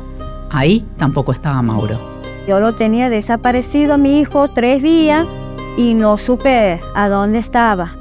Ahí 0.50 0.86
tampoco 0.98 1.32
estaba 1.32 1.62
Mauro. 1.62 1.98
Yo 2.46 2.60
lo 2.60 2.74
tenía 2.74 3.10
desaparecido 3.10 3.98
mi 3.98 4.20
hijo 4.20 4.50
tres 4.50 4.84
días 4.84 5.26
y 5.78 5.94
no 5.94 6.18
supe 6.18 6.82
a 6.94 7.08
dónde 7.08 7.40
estaba. 7.40 7.96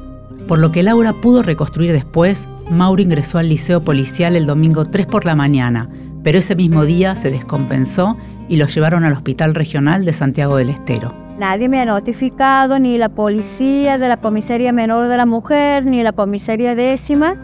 Por 0.48 0.58
lo 0.58 0.72
que 0.72 0.82
Laura 0.82 1.12
pudo 1.12 1.44
reconstruir 1.44 1.92
después, 1.92 2.48
Mauro 2.70 3.02
ingresó 3.02 3.38
al 3.38 3.48
liceo 3.48 3.82
policial 3.82 4.34
el 4.34 4.46
domingo 4.46 4.84
3 4.84 5.06
por 5.06 5.24
la 5.24 5.36
mañana, 5.36 5.88
pero 6.24 6.38
ese 6.38 6.56
mismo 6.56 6.84
día 6.84 7.14
se 7.14 7.30
descompensó 7.30 8.16
y 8.48 8.56
lo 8.56 8.66
llevaron 8.66 9.04
al 9.04 9.12
Hospital 9.12 9.54
Regional 9.54 10.04
de 10.04 10.12
Santiago 10.12 10.56
del 10.56 10.70
Estero. 10.70 11.25
Nadie 11.38 11.68
me 11.68 11.80
ha 11.80 11.84
notificado, 11.84 12.78
ni 12.78 12.96
la 12.96 13.10
policía 13.10 13.98
de 13.98 14.08
la 14.08 14.16
comisaría 14.16 14.72
menor 14.72 15.08
de 15.08 15.18
la 15.18 15.26
mujer, 15.26 15.84
ni 15.84 16.02
la 16.02 16.12
comisaría 16.12 16.74
décima, 16.74 17.36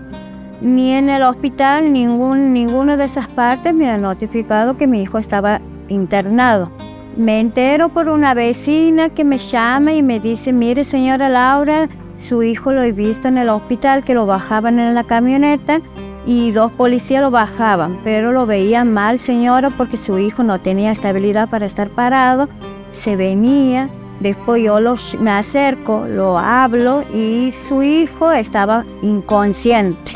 ni 0.62 0.92
en 0.92 1.11
el 1.11 1.22
hospital, 1.22 1.92
ningún, 1.92 2.54
ninguna 2.54 2.96
de 2.96 3.04
esas 3.04 3.28
partes 3.28 3.75
me 3.75 3.90
ha 3.90 3.99
notificado 3.99 4.78
que 4.78 4.87
mi 4.87 5.02
hijo 5.02 5.18
estaba 5.18 5.61
internado. 5.88 6.70
Me 7.18 7.40
entero 7.40 7.90
por 7.90 8.08
una 8.08 8.32
vecina 8.32 9.11
que 9.11 9.25
me 9.25 9.37
llama 9.37 9.92
y 9.92 10.02
me 10.02 10.20
dice, 10.20 10.54
mire 10.54 10.84
señora 10.84 11.28
Laura, 11.28 11.88
su 12.14 12.42
hijo 12.42 12.72
lo 12.72 12.82
he 12.82 12.92
visto 12.92 13.28
en 13.28 13.37
el 13.37 13.50
hospital, 13.50 14.04
que 14.04 14.14
lo 14.14 14.25
bajaban 14.25 14.78
en 14.78 14.94
la 14.94 15.04
camioneta 15.04 15.82
y 16.25 16.52
dos 16.52 16.72
policías 16.72 17.20
lo 17.20 17.30
bajaban, 17.30 17.99
pero 18.04 18.32
lo 18.32 18.46
veían 18.46 18.94
mal 18.94 19.18
señora 19.18 19.68
porque 19.68 19.99
su 19.99 20.18
hijo 20.18 20.42
no 20.44 20.61
tenía 20.61 20.92
estabilidad 20.92 21.50
para 21.50 21.66
estar 21.66 21.90
parado 21.90 22.49
se 22.92 23.16
venía, 23.16 23.88
después 24.20 24.62
yo 24.62 24.78
me 25.18 25.30
acerco, 25.30 26.06
lo 26.06 26.38
hablo 26.38 27.02
y 27.12 27.52
su 27.52 27.82
hijo 27.82 28.30
estaba 28.30 28.84
inconsciente. 29.02 30.12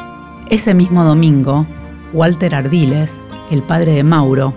Ese 0.48 0.74
mismo 0.74 1.04
domingo, 1.04 1.66
Walter 2.12 2.54
Ardiles, 2.54 3.18
el 3.50 3.62
padre 3.62 3.92
de 3.92 4.04
Mauro, 4.04 4.52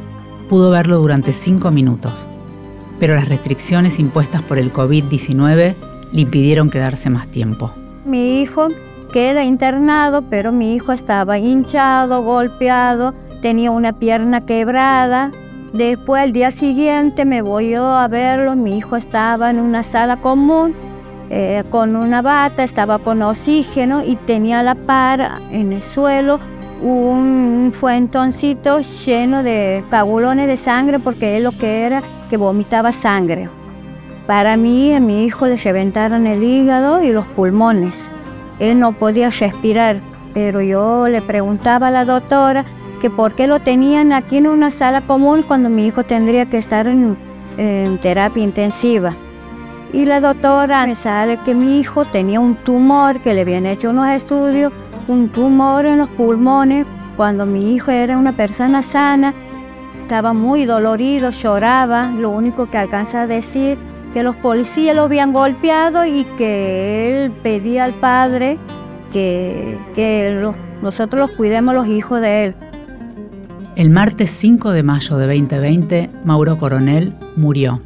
pudo 0.49 0.69
verlo 0.69 0.97
durante 0.97 1.33
cinco 1.33 1.71
minutos, 1.71 2.27
pero 2.99 3.15
las 3.15 3.27
restricciones 3.27 3.99
impuestas 3.99 4.41
por 4.43 4.59
el 4.59 4.71
COVID-19 4.71 5.75
le 6.11 6.21
impidieron 6.21 6.69
quedarse 6.69 7.09
más 7.09 7.27
tiempo. 7.27 7.71
Mi 8.05 8.41
hijo 8.41 8.67
queda 9.11 9.43
internado, 9.43 10.23
pero 10.29 10.51
mi 10.51 10.75
hijo 10.75 10.91
estaba 10.91 11.39
hinchado, 11.39 12.21
golpeado, 12.21 13.13
tenía 13.41 13.71
una 13.71 13.93
pierna 13.93 14.41
quebrada, 14.41 15.31
Después, 15.73 16.23
el 16.23 16.33
día 16.33 16.51
siguiente, 16.51 17.25
me 17.25 17.41
voy 17.41 17.73
a 17.75 18.07
verlo. 18.07 18.55
Mi 18.55 18.77
hijo 18.77 18.95
estaba 18.95 19.49
en 19.49 19.59
una 19.59 19.83
sala 19.83 20.17
común 20.17 20.75
eh, 21.29 21.63
con 21.69 21.95
una 21.95 22.21
bata, 22.21 22.63
estaba 22.63 22.97
con 22.99 23.21
oxígeno 23.21 24.03
y 24.03 24.15
tenía 24.15 24.63
la 24.63 24.73
par 24.73 25.33
en 25.51 25.73
el 25.73 25.81
suelo 25.83 26.39
un 26.81 27.71
fuentoncito 27.73 28.79
lleno 28.79 29.43
de 29.43 29.83
cabulones 29.89 30.47
de 30.47 30.57
sangre 30.57 30.97
porque 30.99 31.37
él 31.37 31.43
lo 31.43 31.51
que 31.51 31.83
era 31.83 32.01
que 32.29 32.37
vomitaba 32.37 32.91
sangre. 32.91 33.49
Para 34.25 34.57
mí, 34.57 34.93
a 34.93 34.99
mi 34.99 35.25
hijo 35.25 35.47
le 35.47 35.57
reventaron 35.57 36.27
el 36.27 36.43
hígado 36.43 37.03
y 37.03 37.11
los 37.11 37.25
pulmones. 37.27 38.11
Él 38.59 38.79
no 38.79 38.93
podía 38.93 39.29
respirar, 39.29 40.01
pero 40.33 40.61
yo 40.61 41.07
le 41.07 41.21
preguntaba 41.21 41.87
a 41.87 41.91
la 41.91 42.05
doctora 42.05 42.65
que 42.99 43.09
por 43.09 43.33
qué 43.33 43.47
lo 43.47 43.59
tenían 43.59 44.11
aquí 44.13 44.37
en 44.37 44.47
una 44.47 44.71
sala 44.71 45.01
común 45.01 45.43
cuando 45.43 45.69
mi 45.69 45.87
hijo 45.87 46.03
tendría 46.03 46.45
que 46.47 46.57
estar 46.57 46.87
en, 46.87 47.17
terapia 48.01 48.43
intensiva. 48.43 49.15
Y 49.91 50.05
la 50.05 50.19
doctora 50.19 50.85
me 50.85 50.95
sale 50.95 51.37
que 51.43 51.55
mi 51.55 51.79
hijo 51.79 52.05
tenía 52.05 52.39
un 52.39 52.55
tumor, 52.55 53.19
que 53.19 53.33
le 53.33 53.41
habían 53.41 53.65
hecho 53.65 53.89
unos 53.89 54.07
estudios, 54.09 54.71
un 55.07 55.29
tumor 55.29 55.85
en 55.85 55.97
los 55.97 56.09
pulmones, 56.09 56.85
cuando 57.17 57.45
mi 57.45 57.73
hijo 57.73 57.91
era 57.91 58.17
una 58.17 58.31
persona 58.31 58.83
sana, 58.83 59.33
estaba 60.01 60.33
muy 60.33 60.65
dolorido, 60.65 61.31
lloraba, 61.31 62.11
lo 62.11 62.29
único 62.29 62.69
que 62.69 62.77
alcanza 62.77 63.23
a 63.23 63.27
decir 63.27 63.77
que 64.13 64.23
los 64.23 64.35
policías 64.35 64.95
lo 64.95 65.03
habían 65.03 65.33
golpeado 65.33 66.05
y 66.05 66.23
que 66.37 67.25
él 67.25 67.31
pedía 67.43 67.85
al 67.85 67.93
padre 67.93 68.57
que, 69.11 69.77
que 69.95 70.51
nosotros 70.81 71.19
los 71.19 71.31
cuidemos 71.31 71.75
los 71.75 71.87
hijos 71.87 72.21
de 72.21 72.45
él. 72.45 72.55
El 73.79 73.91
martes 73.91 74.29
5 74.31 74.73
de 74.73 74.83
mayo 74.83 75.15
de 75.15 75.25
2020, 75.25 76.09
Mauro 76.25 76.57
Coronel 76.57 77.15
murió. 77.37 77.79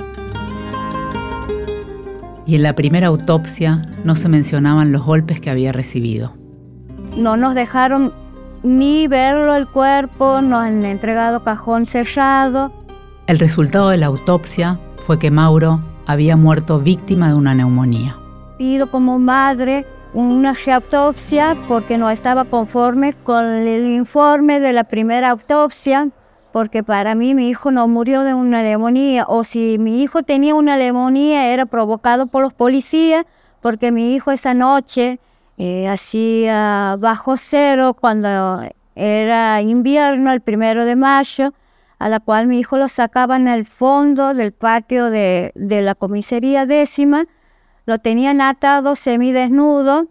Y 2.48 2.56
en 2.56 2.64
la 2.64 2.74
primera 2.74 3.06
autopsia 3.06 3.84
no 4.04 4.16
se 4.16 4.28
mencionaban 4.28 4.92
los 4.92 5.06
golpes 5.06 5.40
que 5.40 5.52
había 5.52 5.72
recibido. 5.72 6.34
No 7.16 7.38
nos 7.38 7.54
dejaron 7.54 8.12
ni 8.64 9.08
verlo 9.08 9.54
el 9.54 9.68
cuerpo, 9.68 10.42
nos 10.42 10.62
han 10.62 10.84
entregado 10.84 11.44
cajón 11.44 11.86
cerrado. 11.86 12.74
El 13.28 13.38
resultado 13.38 13.90
de 13.90 14.00
la 14.00 14.08
autopsia 14.08 14.80
fue 15.06 15.20
que 15.20 15.30
Mauro 15.30 15.80
había 16.08 16.36
muerto 16.38 16.80
víctima 16.80 17.28
de 17.28 17.36
una 17.36 17.54
neumonía. 17.54 18.16
Pido 18.58 18.90
como 18.90 19.20
madre 19.20 19.86
una 20.14 20.54
reautopsia 20.54 21.58
porque 21.68 21.98
no 21.98 22.10
estaba 22.10 22.46
conforme 22.46 23.14
con 23.14 23.46
el 23.46 23.88
informe 23.88 24.60
de 24.60 24.74
la 24.74 24.84
primera 24.84 25.32
autopsia, 25.32 26.10
porque 26.52 26.84
para 26.84 27.16
mí 27.16 27.34
mi 27.34 27.50
hijo 27.50 27.72
no 27.72 27.88
murió 27.88 28.22
de 28.22 28.36
una 28.36 28.62
neumonía, 28.62 29.26
o 29.28 29.44
si 29.44 29.78
mi 29.80 30.04
hijo 30.04 30.22
tenía 30.22 30.54
una 30.54 30.78
neumonía 30.78 31.52
era 31.52 31.66
provocado 31.66 32.28
por 32.28 32.44
los 32.44 32.54
policías, 32.54 33.26
porque 33.60 33.92
mi 33.92 34.14
hijo 34.14 34.32
esa 34.32 34.54
noche 34.54 35.20
eh, 35.58 35.88
hacía 35.88 36.96
bajo 37.00 37.38
cero 37.38 37.96
cuando 38.00 38.62
era 38.96 39.62
invierno, 39.62 40.32
el 40.32 40.42
primero 40.42 40.86
de 40.86 40.96
mayo, 40.96 41.54
a 41.98 42.10
la 42.10 42.20
cual 42.20 42.48
mi 42.48 42.60
hijo 42.60 42.78
lo 42.78 42.88
sacaba 42.88 43.38
en 43.38 43.48
el 43.48 43.66
fondo 43.66 44.36
del 44.36 44.52
patio 44.52 45.10
de, 45.10 45.52
de 45.56 45.82
la 45.82 45.96
comisaría 45.96 46.68
décima, 46.68 47.26
lo 47.86 47.98
tenían 47.98 48.42
atado 48.42 48.96
semidesnudo, 48.96 50.08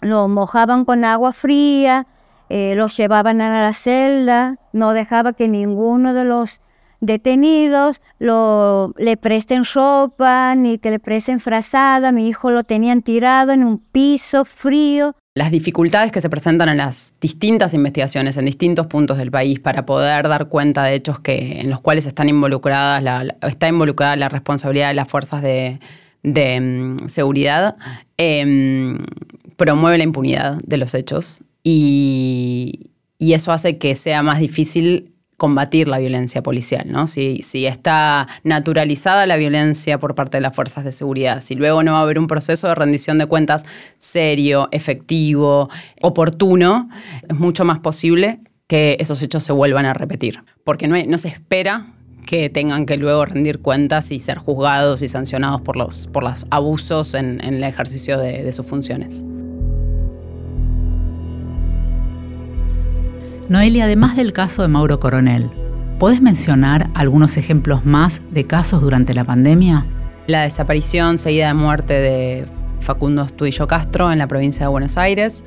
lo 0.00 0.28
mojaban 0.28 0.84
con 0.84 1.04
agua 1.04 1.32
fría, 1.32 2.06
eh, 2.48 2.74
lo 2.74 2.88
llevaban 2.88 3.40
a 3.40 3.62
la 3.62 3.74
celda, 3.74 4.56
no 4.72 4.92
dejaba 4.92 5.32
que 5.34 5.46
ninguno 5.46 6.14
de 6.14 6.24
los 6.24 6.60
detenidos 7.00 8.00
lo, 8.18 8.92
le 8.98 9.16
presten 9.16 9.62
ropa 9.72 10.54
ni 10.54 10.78
que 10.78 10.90
le 10.90 10.98
presten 10.98 11.40
frazada. 11.40 12.12
Mi 12.12 12.28
hijo 12.28 12.50
lo 12.50 12.64
tenían 12.64 13.02
tirado 13.02 13.52
en 13.52 13.64
un 13.64 13.78
piso 13.78 14.44
frío. 14.44 15.14
Las 15.36 15.52
dificultades 15.52 16.10
que 16.10 16.20
se 16.20 16.28
presentan 16.28 16.68
en 16.70 16.78
las 16.78 17.14
distintas 17.20 17.72
investigaciones 17.72 18.36
en 18.36 18.46
distintos 18.46 18.88
puntos 18.88 19.16
del 19.16 19.30
país 19.30 19.60
para 19.60 19.86
poder 19.86 20.28
dar 20.28 20.48
cuenta 20.48 20.82
de 20.82 20.94
hechos 20.94 21.20
que, 21.20 21.60
en 21.60 21.70
los 21.70 21.80
cuales 21.80 22.04
están 22.06 22.28
involucradas 22.28 23.28
está 23.42 23.68
involucrada 23.68 24.16
la 24.16 24.28
responsabilidad 24.28 24.88
de 24.88 24.94
las 24.94 25.06
fuerzas 25.06 25.40
de, 25.40 25.78
de 26.22 26.60
mm, 26.60 27.08
seguridad 27.08 27.76
em, 28.16 28.98
promueve 29.56 29.98
la 29.98 30.04
impunidad 30.04 30.58
de 30.64 30.76
los 30.76 30.94
hechos 30.94 31.42
y, 31.62 32.86
eso 33.18 33.52
hace 33.52 33.78
que 33.78 33.94
sea 33.94 34.22
más 34.22 34.40
difícil 34.40 35.12
combatir 35.36 35.88
la 35.88 35.98
violencia 35.98 36.42
policial, 36.42 36.90
¿no? 36.90 37.06
Si, 37.06 37.42
si, 37.42 37.66
está 37.66 38.26
naturalizada 38.44 39.26
la 39.26 39.36
violencia 39.36 39.98
por 39.98 40.14
parte 40.14 40.38
de 40.38 40.40
las 40.40 40.54
fuerzas 40.54 40.84
de 40.84 40.92
seguridad, 40.92 41.40
si 41.40 41.54
luego 41.54 41.82
no 41.82 41.92
va 41.92 41.98
a 42.00 42.02
haber 42.02 42.18
un 42.18 42.26
proceso 42.26 42.68
de 42.68 42.74
rendición 42.74 43.18
de 43.18 43.26
cuentas 43.26 43.64
serio, 43.98 44.68
efectivo, 44.72 45.70
oportuno, 46.02 46.88
es 47.28 47.38
mucho 47.38 47.64
más 47.64 47.78
posible 47.78 48.40
que 48.66 48.96
esos 49.00 49.22
hechos 49.22 49.44
se 49.44 49.52
vuelvan 49.52 49.86
a 49.86 49.94
repetir, 49.94 50.42
porque 50.64 50.88
no, 50.88 50.96
no 51.06 51.18
se 51.18 51.28
espera 51.28 51.94
que 52.30 52.48
tengan 52.48 52.86
que 52.86 52.96
luego 52.96 53.24
rendir 53.24 53.58
cuentas 53.58 54.12
y 54.12 54.20
ser 54.20 54.38
juzgados 54.38 55.02
y 55.02 55.08
sancionados 55.08 55.62
por 55.62 55.76
los, 55.76 56.06
por 56.06 56.22
los 56.22 56.46
abusos 56.50 57.14
en, 57.14 57.40
el 57.40 57.64
ejercicio 57.64 58.18
de, 58.18 58.44
de 58.44 58.52
sus 58.52 58.64
funciones. 58.64 59.24
Noelia, 63.48 63.86
además 63.86 64.14
del 64.14 64.32
caso 64.32 64.62
de 64.62 64.68
Mauro 64.68 65.00
Coronel, 65.00 65.50
¿puedes 65.98 66.22
mencionar 66.22 66.88
algunos 66.94 67.36
ejemplos 67.36 67.84
más 67.84 68.22
de 68.30 68.44
casos 68.44 68.80
durante 68.80 69.12
la 69.12 69.24
pandemia? 69.24 69.84
La 70.28 70.42
desaparición 70.42 71.18
seguida 71.18 71.48
de 71.48 71.54
muerte 71.54 71.94
de 71.94 72.44
Facundo 72.78 73.24
Estuillo 73.24 73.66
Castro 73.66 74.12
en 74.12 74.18
la 74.18 74.28
provincia 74.28 74.66
de 74.66 74.68
Buenos 74.70 74.96
Aires, 74.98 75.42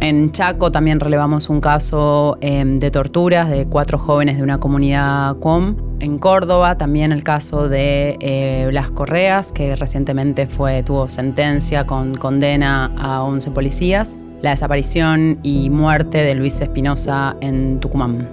en 0.00 0.30
Chaco 0.32 0.70
también 0.70 1.00
relevamos 1.00 1.48
un 1.48 1.60
caso 1.60 2.36
em, 2.40 2.76
de 2.76 2.90
torturas 2.90 3.48
de 3.48 3.66
cuatro 3.66 3.98
jóvenes 3.98 4.36
de 4.36 4.42
una 4.42 4.58
comunidad 4.58 5.38
COM. 5.38 5.85
En 5.98 6.18
Córdoba 6.18 6.76
también 6.76 7.10
el 7.10 7.24
caso 7.24 7.68
de 7.68 8.18
eh, 8.20 8.66
Blas 8.68 8.90
Correas, 8.90 9.50
que 9.50 9.74
recientemente 9.74 10.46
fue, 10.46 10.82
tuvo 10.82 11.08
sentencia 11.08 11.86
con 11.86 12.14
condena 12.14 12.92
a 12.98 13.22
11 13.22 13.50
policías. 13.52 14.18
La 14.42 14.50
desaparición 14.50 15.38
y 15.42 15.70
muerte 15.70 16.18
de 16.18 16.34
Luis 16.34 16.60
Espinosa 16.60 17.34
en 17.40 17.80
Tucumán. 17.80 18.28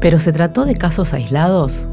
¿Pero 0.00 0.18
se 0.18 0.32
trató 0.32 0.64
de 0.64 0.74
casos 0.74 1.14
aislados? 1.14 1.88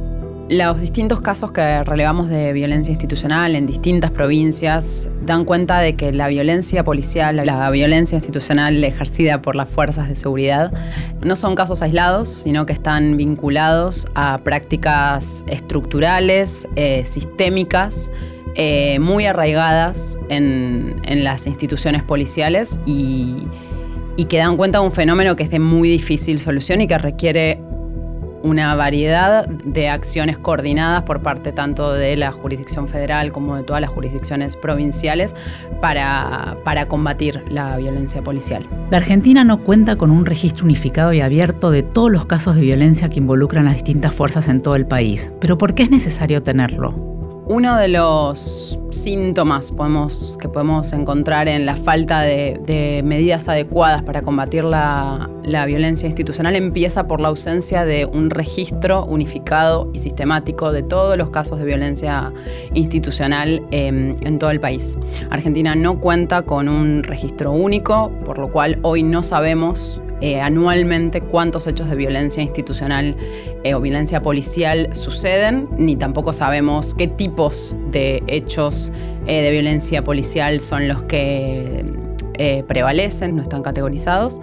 Los 0.50 0.82
distintos 0.82 1.22
casos 1.22 1.54
que 1.54 1.84
relevamos 1.84 2.28
de 2.28 2.52
violencia 2.52 2.92
institucional 2.92 3.56
en 3.56 3.66
distintas 3.66 4.12
provincias 4.12 5.08
dan 5.26 5.46
cuenta 5.46 5.80
de 5.80 5.94
que 5.94 6.12
la 6.12 6.28
violencia 6.28 6.84
policial, 6.84 7.38
la 7.38 7.70
violencia 7.70 8.18
institucional 8.18 8.84
ejercida 8.84 9.42
por 9.42 9.56
las 9.56 9.70
fuerzas 9.70 10.10
de 10.10 10.18
seguridad, 10.18 10.74
no 11.22 11.38
son 11.38 11.56
casos 11.56 11.82
aislados, 11.82 12.42
sino 12.44 12.66
que 12.66 12.74
están 12.74 13.16
vinculados 13.16 14.08
a 14.16 14.38
prácticas 14.40 15.46
estructurales, 15.48 16.68
eh, 16.76 17.04
sistémicas, 17.06 18.12
eh, 18.56 19.00
muy 19.00 19.26
arraigadas 19.26 20.20
en, 20.30 21.02
las 21.24 21.48
instituciones 21.48 22.04
policiales 22.04 22.82
y, 22.86 23.48
y 24.18 24.26
que 24.26 24.40
dan 24.40 24.58
cuenta 24.58 24.80
de 24.80 24.86
un 24.86 24.92
fenómeno 24.92 25.38
que 25.38 25.44
es 25.44 25.50
de 25.50 25.60
muy 25.60 25.90
difícil 25.90 26.40
solución 26.40 26.82
y 26.82 26.88
que 26.88 26.98
requiere 26.98 27.62
una 28.44 28.76
variedad 28.76 29.48
de 29.48 29.90
acciones 29.90 30.38
coordinadas 30.38 31.04
por 31.04 31.22
parte 31.22 31.52
tanto 31.52 31.94
de 31.94 32.16
la 32.18 32.32
jurisdicción 32.32 32.88
federal 32.88 33.32
como 33.32 33.56
de 33.56 33.64
todas 33.64 33.82
las 33.82 33.90
jurisdicciones 33.90 34.56
provinciales 34.56 35.34
para, 35.82 36.58
para 36.64 36.88
combatir 36.88 37.44
la 37.48 37.78
violencia 37.78 38.22
policial. 38.22 38.68
La 38.92 38.98
Argentina 38.98 39.44
no 39.44 39.64
cuenta 39.64 39.96
con 39.96 40.12
un 40.12 40.26
registro 40.26 40.66
unificado 40.66 41.14
y 41.14 41.22
abierto 41.22 41.72
de 41.72 41.84
todos 41.84 42.12
los 42.12 42.26
casos 42.26 42.56
de 42.56 42.62
violencia 42.62 43.10
que 43.10 43.20
involucran 43.20 43.66
las 43.66 43.76
distintas 43.76 44.14
fuerzas 44.14 44.48
en 44.50 44.60
todo 44.60 44.76
el 44.76 44.86
país, 44.86 45.32
pero 45.40 45.58
¿por 45.58 45.74
qué 45.74 45.84
es 45.84 45.90
necesario 45.90 46.44
tenerlo? 46.44 47.13
Uno 47.54 47.76
de 47.78 47.88
los 47.88 48.80
síntomas 48.90 49.72
que 50.40 50.50
podemos 50.50 50.92
encontrar 50.92 51.48
en 51.48 51.68
la 51.68 51.76
falta 51.76 52.22
de, 52.22 53.04
medidas 53.06 53.48
adecuadas 53.48 54.02
para 54.02 54.24
combatir 54.24 54.64
la, 54.64 55.30
violencia 55.68 56.08
institucional 56.08 56.56
empieza 56.56 57.06
por 57.06 57.22
la 57.22 57.28
ausencia 57.28 57.86
de 57.86 58.08
un 58.08 58.32
registro 58.32 59.06
unificado 59.06 59.92
y 59.94 60.00
sistemático 60.00 60.72
de 60.72 60.82
todos 60.82 61.16
los 61.16 61.30
casos 61.30 61.60
de 61.60 61.66
violencia 61.66 62.34
institucional 62.74 63.64
em, 63.70 64.16
en 64.22 64.40
todo 64.40 64.50
el 64.50 64.60
país. 64.60 64.98
Argentina 65.30 65.76
no 65.76 66.00
cuenta 66.00 66.42
con 66.42 66.68
un 66.68 67.04
registro 67.04 67.52
único, 67.52 68.12
por 68.26 68.40
lo 68.40 68.50
cual 68.52 68.80
hoy 68.82 69.04
no 69.04 69.22
sabemos 69.22 70.02
eh, 70.24 70.40
anualmente 70.40 71.20
cuántos 71.20 71.68
hechos 71.68 71.90
de 71.90 71.98
violencia 71.98 72.42
institucional 72.42 73.18
eh, 73.66 73.74
o 73.74 73.82
violencia 73.82 74.22
policial 74.22 74.88
suceden, 74.96 75.68
ni 75.78 75.98
tampoco 75.98 76.32
sabemos 76.32 76.96
qué 76.96 77.10
tipos 77.10 77.76
de 77.92 78.24
hechos 78.28 78.94
eh, 79.28 79.42
de 79.42 79.52
violencia 79.52 80.02
policial 80.02 80.62
son 80.62 80.88
los 80.88 81.04
que 81.04 81.84
prevalecen, 82.68 83.36
no 83.36 83.42
están 83.42 83.64
categorizados. 83.64 84.40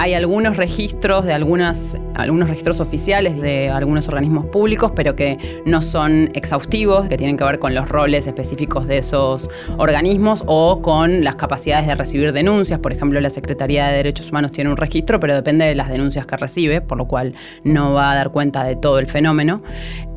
Hay 0.00 0.14
algunos 0.14 0.56
registros 0.56 1.26
de 1.26 1.34
algunas, 1.34 1.98
algunos 2.14 2.48
registros 2.48 2.80
oficiales 2.80 3.38
de 3.38 3.68
algunos 3.68 4.08
organismos 4.08 4.46
públicos, 4.46 4.92
pero 4.96 5.14
que 5.14 5.36
no 5.66 5.82
son 5.82 6.30
exhaustivos, 6.32 7.06
que 7.06 7.18
tienen 7.18 7.36
que 7.36 7.44
ver 7.44 7.58
con 7.58 7.74
los 7.74 7.86
roles 7.86 8.26
específicos 8.26 8.86
de 8.86 8.96
esos 8.96 9.50
organismos 9.76 10.42
o 10.46 10.80
con 10.80 11.22
las 11.22 11.36
capacidades 11.36 11.86
de 11.86 11.94
recibir 11.96 12.32
denuncias. 12.32 12.80
Por 12.80 12.94
ejemplo, 12.94 13.20
la 13.20 13.28
Secretaría 13.28 13.88
de 13.88 13.98
Derechos 13.98 14.30
Humanos 14.30 14.52
tiene 14.52 14.70
un 14.70 14.78
registro, 14.78 15.20
pero 15.20 15.34
depende 15.34 15.66
de 15.66 15.74
las 15.74 15.90
denuncias 15.90 16.24
que 16.24 16.38
recibe, 16.38 16.80
por 16.80 16.96
lo 16.96 17.06
cual 17.06 17.34
no 17.62 17.92
va 17.92 18.12
a 18.12 18.14
dar 18.14 18.30
cuenta 18.30 18.64
de 18.64 18.76
todo 18.76 19.00
el 19.00 19.06
fenómeno 19.06 19.62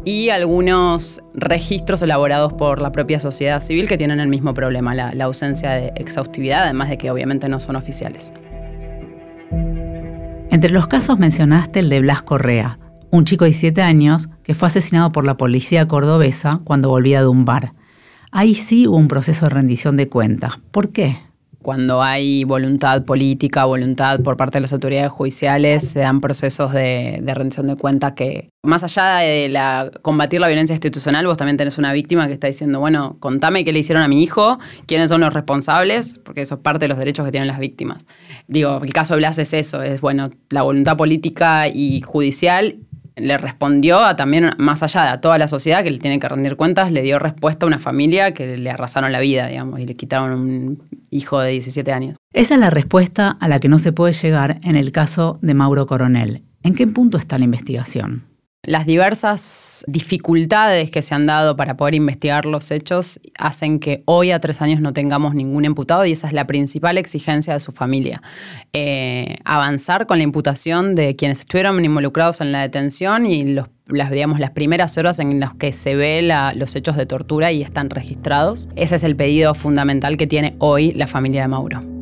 y 0.06 0.30
algunos 0.30 1.22
registros 1.34 2.02
elaborados 2.02 2.54
por 2.54 2.82
la 2.82 2.94
propia 2.94 3.20
sociedad 3.20 3.60
civil 3.60 3.90
que 3.90 3.98
tienen 3.98 4.22
el 4.22 4.30
mismo 4.30 4.54
problema, 4.54 4.96
la, 4.96 5.14
la, 5.14 5.26
ausencia 5.26 5.72
de 5.72 5.92
exhaustividad, 5.98 6.64
además 6.64 6.90
de 6.90 6.98
que 6.98 7.12
obviamente 7.12 7.50
no 7.50 7.60
son 7.60 7.76
oficiales. 7.76 8.32
Entre 10.54 10.70
los 10.70 10.86
casos 10.86 11.18
mencionaste 11.18 11.80
el 11.80 11.90
de 11.90 12.00
Blas 12.02 12.22
Correa, 12.22 12.78
un 13.10 13.26
chico 13.26 13.44
de 13.44 13.50
17 13.50 13.82
años 13.82 14.30
que 14.44 14.54
fue 14.54 14.68
asesinado 14.68 15.12
por 15.12 15.26
la 15.26 15.36
policía 15.36 15.88
cordobesa 15.88 16.62
cuando 16.64 16.90
volvía 16.90 17.22
de 17.22 17.28
un 17.28 17.44
bar. 17.44 17.74
Ahí 18.32 18.54
sí 18.54 18.88
hubo 18.88 18.98
un 18.98 19.08
proceso 19.08 19.48
de 19.48 19.50
rendición 19.50 19.98
de 19.98 20.10
cuentas. 20.10 20.60
¿Por 20.70 20.92
qué? 20.92 21.18
Cuando 21.64 22.04
hay 22.04 22.44
voluntad 22.44 23.04
política, 23.04 23.66
voluntad 23.66 24.20
por 24.20 24.38
parte 24.38 24.58
de 24.58 24.62
las 24.62 24.74
autoridades 24.74 25.12
judiciales, 25.12 25.90
se 25.90 26.00
dan 26.00 26.22
procesos 26.22 26.74
de, 26.74 27.24
rendición 27.26 27.66
de 27.68 27.76
cuentas 27.76 28.12
que, 28.12 28.50
más 28.62 28.84
allá 28.84 29.18
de 29.18 29.50
la, 29.50 29.90
combatir 30.04 30.40
la 30.40 30.48
violencia 30.48 30.74
institucional, 30.74 31.26
vos 31.26 31.38
también 31.38 31.58
tenés 31.58 31.80
una 31.80 31.92
víctima 31.94 32.28
que 32.28 32.34
está 32.34 32.48
diciendo, 32.48 32.80
bueno, 32.80 33.18
contame 33.20 33.66
qué 33.66 33.74
le 33.74 33.80
hicieron 33.80 34.04
a 34.04 34.08
mi 34.08 34.22
hijo, 34.22 34.60
quiénes 34.86 35.10
son 35.10 35.22
los 35.22 35.34
responsables, 35.34 36.20
porque 36.24 36.42
eso 36.42 36.56
es 36.56 36.62
parte 36.62 36.84
de 36.86 36.90
los 36.90 37.00
derechos 37.00 37.26
que 37.26 37.32
tienen 37.32 37.48
las 37.48 37.58
víctimas. 37.58 38.06
Digo, 38.48 38.82
el 38.84 38.94
caso 38.94 39.14
de 39.14 39.20
Blas 39.20 39.40
es 39.40 39.54
eso, 39.54 39.82
es, 39.82 40.02
bueno, 40.02 40.30
la 40.52 40.62
voluntad 40.62 40.98
política 40.98 41.68
y 41.68 42.02
judicial 42.02 42.78
le 43.16 43.38
respondió 43.38 44.00
a 44.00 44.16
también, 44.16 44.52
más 44.58 44.84
allá 44.84 45.04
de 45.04 45.10
a 45.10 45.22
toda 45.22 45.38
la 45.38 45.48
sociedad 45.48 45.84
que 45.84 45.92
le 45.92 46.00
tiene 46.00 46.20
que 46.20 46.28
rendir 46.28 46.56
cuentas, 46.56 46.92
le 46.92 47.04
dio 47.04 47.20
respuesta 47.20 47.66
a 47.66 47.68
una 47.68 47.80
familia 47.80 48.34
que 48.34 48.58
le 48.58 48.70
arrasaron 48.70 49.12
la 49.12 49.20
vida, 49.20 49.48
digamos, 49.48 49.80
y 49.80 49.86
le 49.86 49.94
quitaron 49.94 50.32
un 50.32 50.84
hijo 51.14 51.40
de 51.40 51.52
17 51.52 51.92
años. 51.92 52.18
Esa 52.34 52.56
es 52.56 52.60
la 52.60 52.70
respuesta 52.70 53.30
a 53.30 53.48
la 53.48 53.60
que 53.60 53.70
no 53.70 53.80
se 53.80 53.92
puede 53.92 54.14
llegar 54.14 54.60
en 54.64 54.76
el 54.76 54.92
caso 54.92 55.40
de 55.42 55.54
Mauro 55.54 55.86
Coronel. 55.86 56.44
¿En 56.64 56.76
qué 56.76 56.88
punto 56.88 57.18
está 57.18 57.38
la 57.38 57.46
investigación? 57.46 58.33
Las 58.66 58.86
diversas 58.86 59.84
dificultades 59.90 60.90
que 60.90 61.02
se 61.02 61.14
han 61.14 61.26
dado 61.26 61.58
para 61.58 61.76
poder 61.76 61.96
investigar 61.96 62.46
los 62.46 62.72
hechos 62.72 63.20
hacen 63.38 63.78
que 63.78 64.04
hoy 64.06 64.32
a 64.32 64.40
tres 64.40 64.62
años 64.62 64.80
no 64.80 64.94
tengamos 64.94 65.36
ningún 65.36 65.66
imputado 65.66 66.06
y 66.06 66.14
esa 66.14 66.28
es 66.28 66.34
la 66.34 66.48
principal 66.48 66.98
exigencia 66.98 67.52
de 67.52 67.60
su 67.60 67.74
familia. 67.74 68.22
Eh, 68.72 69.36
avanzar 69.44 70.08
con 70.08 70.18
la 70.18 70.24
imputación 70.24 70.96
de 70.96 71.18
quienes 71.18 71.42
estuvieron 71.42 71.84
involucrados 71.84 72.40
en 72.40 72.54
la 72.54 72.62
detención 72.62 73.26
y 73.26 73.44
las, 73.44 73.68
las 73.88 74.52
primeras 74.52 74.98
horas 74.98 75.20
en 75.20 75.42
las 75.42 75.54
que 75.56 75.74
se 75.74 75.96
ve 75.96 76.22
los 76.56 76.74
hechos 76.78 76.96
de 76.96 77.06
tortura 77.06 77.52
y 77.52 77.64
están 77.64 77.90
registrados. 77.90 78.70
Ese 78.78 78.96
es 78.96 79.04
el 79.04 79.18
pedido 79.18 79.56
fundamental 79.56 80.16
que 80.16 80.26
tiene 80.26 80.56
hoy 80.60 80.94
la 80.94 81.08
familia 81.08 81.42
de 81.42 81.48
Mauro. 81.50 81.93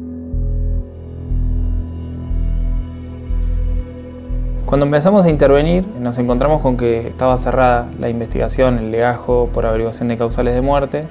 Cuando 4.65 4.85
empezamos 4.85 5.25
a 5.25 5.29
intervenir, 5.29 5.85
nos 5.99 6.17
encontramos 6.17 6.61
con 6.61 6.77
que 6.77 7.07
estaba 7.07 7.35
cerrada 7.37 7.87
la 7.99 8.09
investigación, 8.09 8.77
el 8.77 8.91
legajo 8.91 9.49
por 9.53 9.65
averiguación 9.65 10.07
de 10.07 10.17
causales 10.17 10.53
de 10.53 10.61
muerte, 10.61 11.07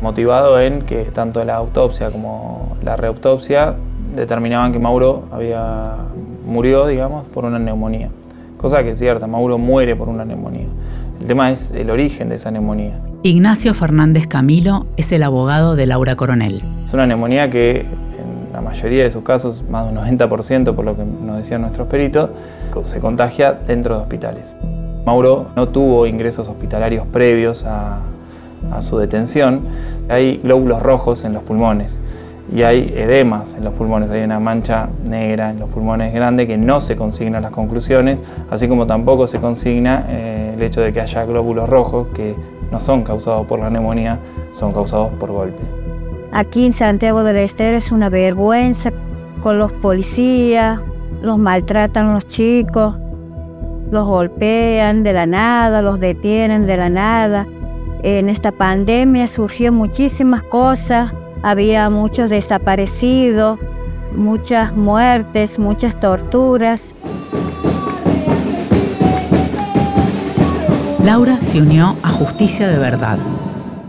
motivado 0.00 0.60
en 0.60 0.82
que 0.82 1.04
tanto 1.06 1.44
la 1.44 1.56
autopsia 1.56 2.10
como 2.10 2.76
la 2.84 2.96
reautopsia 2.96 3.74
determinaban 4.14 4.72
que 4.72 4.78
Mauro 4.78 5.24
había, 5.32 5.96
murió, 6.46 6.86
digamos, 6.86 7.26
por 7.26 7.44
una 7.44 7.58
neumonía. 7.58 8.10
Cosa 8.56 8.82
que 8.84 8.90
es 8.90 8.98
cierta, 8.98 9.26
Mauro 9.26 9.58
muere 9.58 9.96
por 9.96 10.08
una 10.08 10.24
neumonía. 10.24 10.66
El 11.20 11.26
tema 11.26 11.50
es 11.50 11.72
el 11.72 11.90
origen 11.90 12.28
de 12.28 12.36
esa 12.36 12.50
neumonía. 12.50 13.00
Ignacio 13.22 13.74
Fernández 13.74 14.26
Camilo 14.26 14.86
es 14.96 15.10
el 15.12 15.22
abogado 15.22 15.74
de 15.74 15.86
Laura 15.86 16.14
Coronel. 16.14 16.62
Es 16.84 16.92
una 16.92 17.06
neumonía 17.06 17.50
que 17.50 17.86
la 18.52 18.60
mayoría 18.60 19.04
de 19.04 19.10
sus 19.10 19.22
casos, 19.22 19.64
más 19.68 19.86
de 19.86 19.98
un 19.98 20.18
90% 20.18 20.74
por 20.74 20.84
lo 20.84 20.96
que 20.96 21.04
nos 21.04 21.38
decían 21.38 21.62
nuestros 21.62 21.88
peritos, 21.88 22.30
se 22.84 23.00
contagia 23.00 23.52
dentro 23.52 23.96
de 23.96 24.02
hospitales. 24.02 24.56
Mauro 25.04 25.46
no 25.56 25.68
tuvo 25.68 26.06
ingresos 26.06 26.48
hospitalarios 26.48 27.06
previos 27.06 27.64
a, 27.64 28.00
su 28.80 28.96
detención. 28.96 29.60
Hay 30.08 30.38
glóbulos 30.38 30.82
rojos 30.82 31.24
en 31.24 31.34
los 31.34 31.42
pulmones 31.42 32.00
y 32.54 32.62
hay 32.62 32.92
edemas 32.96 33.54
en 33.54 33.64
los 33.64 33.74
pulmones, 33.74 34.10
hay 34.10 34.22
una 34.22 34.40
mancha 34.40 34.88
negra 35.04 35.50
en 35.50 35.58
los 35.58 35.68
pulmones 35.68 36.14
grande 36.14 36.46
que 36.46 36.56
no 36.56 36.80
se 36.80 36.96
consigna 36.96 37.40
las 37.40 37.50
conclusiones, 37.50 38.22
así 38.50 38.68
como 38.68 38.86
tampoco 38.86 39.26
se 39.26 39.38
consigna 39.40 40.06
eh, 40.08 40.52
el 40.54 40.62
hecho 40.62 40.80
de 40.80 40.92
que 40.92 41.00
haya 41.00 41.24
glóbulos 41.24 41.68
rojos 41.68 42.08
que 42.14 42.34
no 42.70 42.80
son 42.80 43.02
causados 43.02 43.46
por 43.46 43.58
la 43.58 43.68
neumonía, 43.68 44.18
son 44.52 44.72
causados 44.72 45.10
por 45.20 45.30
golpe. 45.30 45.62
Aquí 46.30 46.64
en 46.64 46.72
Santiago 46.72 47.24
del 47.24 47.36
Estero 47.36 47.76
es 47.76 47.92
una 47.92 48.08
vergüenza 48.08 48.90
con 49.42 49.58
los 49.58 49.72
policías, 49.72 50.80
los 51.22 51.38
maltratan 51.38 52.12
los 52.12 52.26
chicos, 52.26 52.96
los 53.90 54.06
golpean 54.06 55.02
de 55.02 55.12
la 55.12 55.26
nada, 55.26 55.80
los 55.80 56.00
detienen 56.00 56.66
de 56.66 56.76
la 56.76 56.88
nada. 56.88 57.46
En 58.02 58.28
esta 58.28 58.50
pandemia 58.50 59.28
surgió 59.28 59.72
muchísimas 59.72 60.42
cosas, 60.42 61.12
había 61.42 61.88
muchos 61.90 62.30
desaparecidos, 62.30 63.58
muchas 64.16 64.74
muertes, 64.76 65.58
muchas 65.58 65.98
torturas. 65.98 66.96
Laura 71.04 71.40
se 71.40 71.60
unió 71.60 71.96
a 72.02 72.08
Justicia 72.08 72.68
de 72.68 72.78
Verdad, 72.78 73.18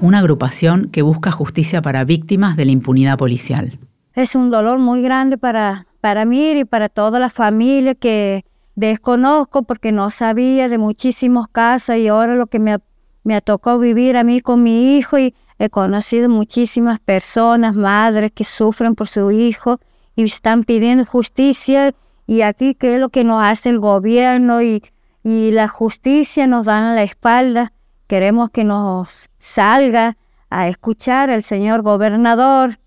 una 0.01 0.19
agrupación 0.19 0.89
que 0.91 1.01
busca 1.01 1.31
justicia 1.31 1.81
para 1.81 2.03
víctimas 2.05 2.55
de 2.55 2.65
la 2.65 2.71
impunidad 2.71 3.17
policial. 3.17 3.79
Es 4.13 4.35
un 4.35 4.49
dolor 4.49 4.77
muy 4.77 5.01
grande 5.01 5.37
para, 5.37 5.87
para 6.03 6.25
mí 6.25 6.51
y 6.51 6.65
para 6.65 6.89
toda 6.89 7.17
la 7.17 7.29
familia 7.29 7.95
que 7.95 8.43
desconozco 8.75 9.63
porque 9.63 9.93
no 9.93 10.09
sabía 10.09 10.67
de 10.67 10.77
muchísimos 10.77 11.47
casos 11.47 11.95
y 11.95 12.09
ahora 12.09 12.35
lo 12.35 12.47
que 12.47 12.59
me, 12.59 12.79
me 13.23 13.35
ha 13.35 13.39
tocado 13.39 13.79
vivir 13.79 14.17
a 14.17 14.25
mí 14.25 14.41
con 14.41 14.61
mi 14.61 14.97
hijo 14.97 15.17
y 15.17 15.33
he 15.59 15.69
conocido 15.69 16.27
muchísimas 16.27 16.99
personas, 16.99 17.73
madres 17.73 18.33
que 18.33 18.43
sufren 18.43 18.95
por 18.95 19.07
su 19.07 19.31
hijo 19.31 19.79
y 20.13 20.25
están 20.25 20.65
pidiendo 20.65 21.05
justicia 21.05 21.95
y 22.27 22.41
aquí 22.41 22.75
qué 22.75 22.95
es 22.95 22.99
lo 22.99 23.07
que 23.07 23.23
nos 23.23 23.41
hace 23.41 23.69
el 23.69 23.79
gobierno 23.79 24.61
y 24.61 24.83
y 25.23 25.51
la 25.51 25.69
justicia 25.69 26.47
nos 26.47 26.65
da 26.65 26.93
la 26.93 27.03
espalda. 27.03 27.71
Queremos 28.07 28.49
que 28.49 28.65
nos 28.65 29.29
salga 29.37 30.17
a 30.49 30.67
escuchar 30.67 31.29
el 31.29 31.43
señor 31.43 31.81
gobernador. 31.81 32.77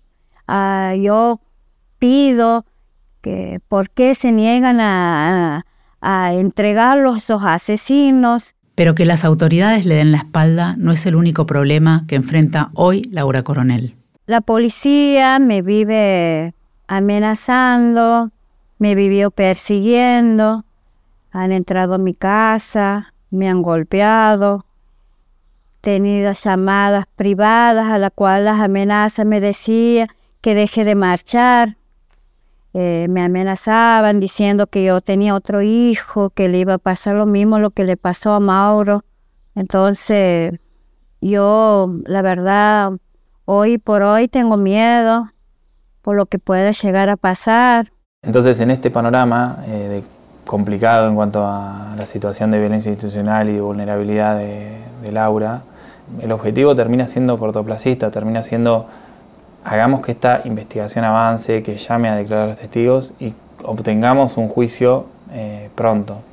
Ah, 0.47 0.93
yo 0.95 1.39
pido 1.97 2.66
que 3.27 3.59
por 3.67 3.89
qué 3.89 4.15
se 4.15 4.31
niegan 4.31 4.79
a, 4.79 5.57
a, 5.57 6.25
a 6.25 6.33
entregarlos 6.33 7.15
a 7.15 7.17
esos 7.17 7.43
asesinos. 7.43 8.55
Pero 8.75 8.95
que 8.95 9.05
las 9.05 9.25
autoridades 9.25 9.85
le 9.85 9.95
den 9.95 10.13
la 10.13 10.19
espalda 10.19 10.75
no 10.77 10.93
es 10.93 11.05
el 11.05 11.15
único 11.15 11.45
problema 11.45 12.05
que 12.07 12.15
enfrenta 12.15 12.69
hoy 12.73 13.01
Laura 13.11 13.43
Coronel. 13.43 13.95
La 14.27 14.39
policía 14.39 15.39
me 15.39 15.61
vive 15.61 16.53
amenazando, 16.87 18.31
me 18.79 18.95
vivió 18.95 19.29
persiguiendo, 19.31 20.63
han 21.31 21.51
entrado 21.51 21.95
a 21.95 21.97
mi 21.97 22.13
casa, 22.13 23.13
me 23.29 23.49
han 23.49 23.61
golpeado, 23.61 24.65
tenido 25.81 26.31
llamadas 26.31 27.07
privadas 27.17 27.87
a 27.87 27.99
las 27.99 28.11
cuales 28.15 28.45
las 28.45 28.61
amenazas 28.61 29.25
me 29.25 29.41
decía 29.41 30.07
que 30.39 30.55
deje 30.55 30.85
de 30.85 30.95
marchar. 30.95 31.75
Eh, 32.79 33.07
me 33.09 33.21
amenazaban 33.23 34.19
diciendo 34.19 34.67
que 34.67 34.85
yo 34.85 35.01
tenía 35.01 35.33
otro 35.33 35.63
hijo, 35.63 36.29
que 36.29 36.47
le 36.47 36.59
iba 36.59 36.75
a 36.75 36.77
pasar 36.77 37.15
lo 37.15 37.25
mismo 37.25 37.57
lo 37.57 37.71
que 37.71 37.83
le 37.83 37.97
pasó 37.97 38.33
a 38.33 38.39
Mauro. 38.39 39.01
Entonces, 39.55 40.53
yo, 41.19 41.87
la 42.05 42.21
verdad, 42.21 42.91
hoy 43.45 43.79
por 43.79 44.03
hoy 44.03 44.27
tengo 44.27 44.57
miedo 44.57 45.31
por 46.03 46.15
lo 46.15 46.27
que 46.27 46.37
puede 46.37 46.71
llegar 46.71 47.09
a 47.09 47.17
pasar. 47.17 47.87
Entonces, 48.21 48.59
en 48.59 48.69
este 48.69 48.91
panorama 48.91 49.63
eh, 49.65 50.03
complicado 50.45 51.07
en 51.07 51.15
cuanto 51.15 51.43
a 51.47 51.95
la 51.97 52.05
situación 52.05 52.51
de 52.51 52.59
violencia 52.59 52.91
institucional 52.91 53.49
y 53.49 53.59
vulnerabilidad 53.59 54.37
de 54.37 55.11
Laura, 55.11 55.63
el 56.21 56.31
objetivo 56.31 56.75
termina 56.75 57.07
siendo 57.07 57.39
cortoplacista, 57.39 58.11
termina 58.11 58.43
siendo 58.43 58.85
hagamos 59.67 59.99
que 60.01 60.13
esta 60.13 60.41
investigación 60.45 61.03
avance, 61.03 61.61
que 61.61 61.75
llame 61.75 62.07
a 62.07 62.15
declarar 62.15 62.45
a 62.45 62.47
los 62.51 62.55
testigos 62.55 63.13
y 63.19 63.33
obtengamos 63.63 64.37
un 64.37 64.47
juicio 64.47 65.07
eh, 65.33 65.69
pronto. 65.75 66.23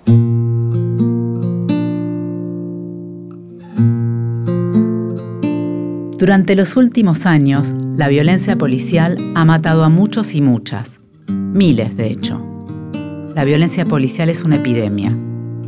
Durante 6.17 6.55
los 6.55 6.77
últimos 6.77 7.27
años, 7.27 7.75
la 7.97 8.07
violencia 8.07 8.57
policial 8.57 9.19
ha 9.35 9.45
matado 9.45 9.83
a 9.83 9.89
muchos 9.89 10.37
y 10.37 10.41
muchas, 10.41 11.01
miles 11.27 11.97
de 11.97 12.07
hecho. 12.07 12.41
La 13.35 13.43
violencia 13.43 13.85
policial 13.85 14.29
es 14.31 14.45
una 14.45 14.57
epidemia, 14.57 15.13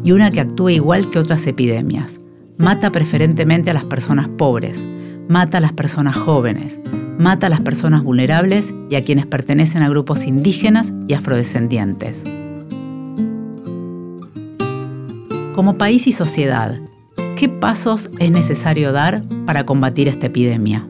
y 0.05 0.12
una 0.12 0.31
que 0.31 0.40
actúa 0.40 0.70
igual 0.70 1.11
que 1.11 1.18
otras 1.18 1.44
epidemias. 1.48 2.20
Mata 2.59 2.90
preferentemente 2.90 3.72
a 3.72 3.74
las 3.74 3.85
personas 3.85 4.29
pobres, 4.29 4.87
mata 5.29 5.59
a 5.59 5.61
las 5.61 5.72
personas 5.72 6.14
jóvenes, 6.14 6.79
mata 7.18 7.46
a 7.46 7.50
las 7.50 7.61
personas 7.61 8.02
vulnerables 8.02 8.74
y 8.90 8.96
a 8.96 9.05
quienes 9.05 9.26
pertenecen 9.26 9.83
a 9.83 9.88
grupos 9.88 10.26
indígenas 10.26 10.92
y 11.09 11.14
afrodescendientes. 11.14 12.24
Como 15.55 15.79
país 15.79 16.07
y 16.07 16.12
sociedad, 16.12 16.79
¿qué 17.37 17.48
pasos 17.48 18.11
es 18.18 18.31
necesario 18.31 18.92
dar 18.92 19.22
para 19.46 19.64
combatir 19.64 20.09
esta 20.09 20.26
epidemia? 20.26 20.87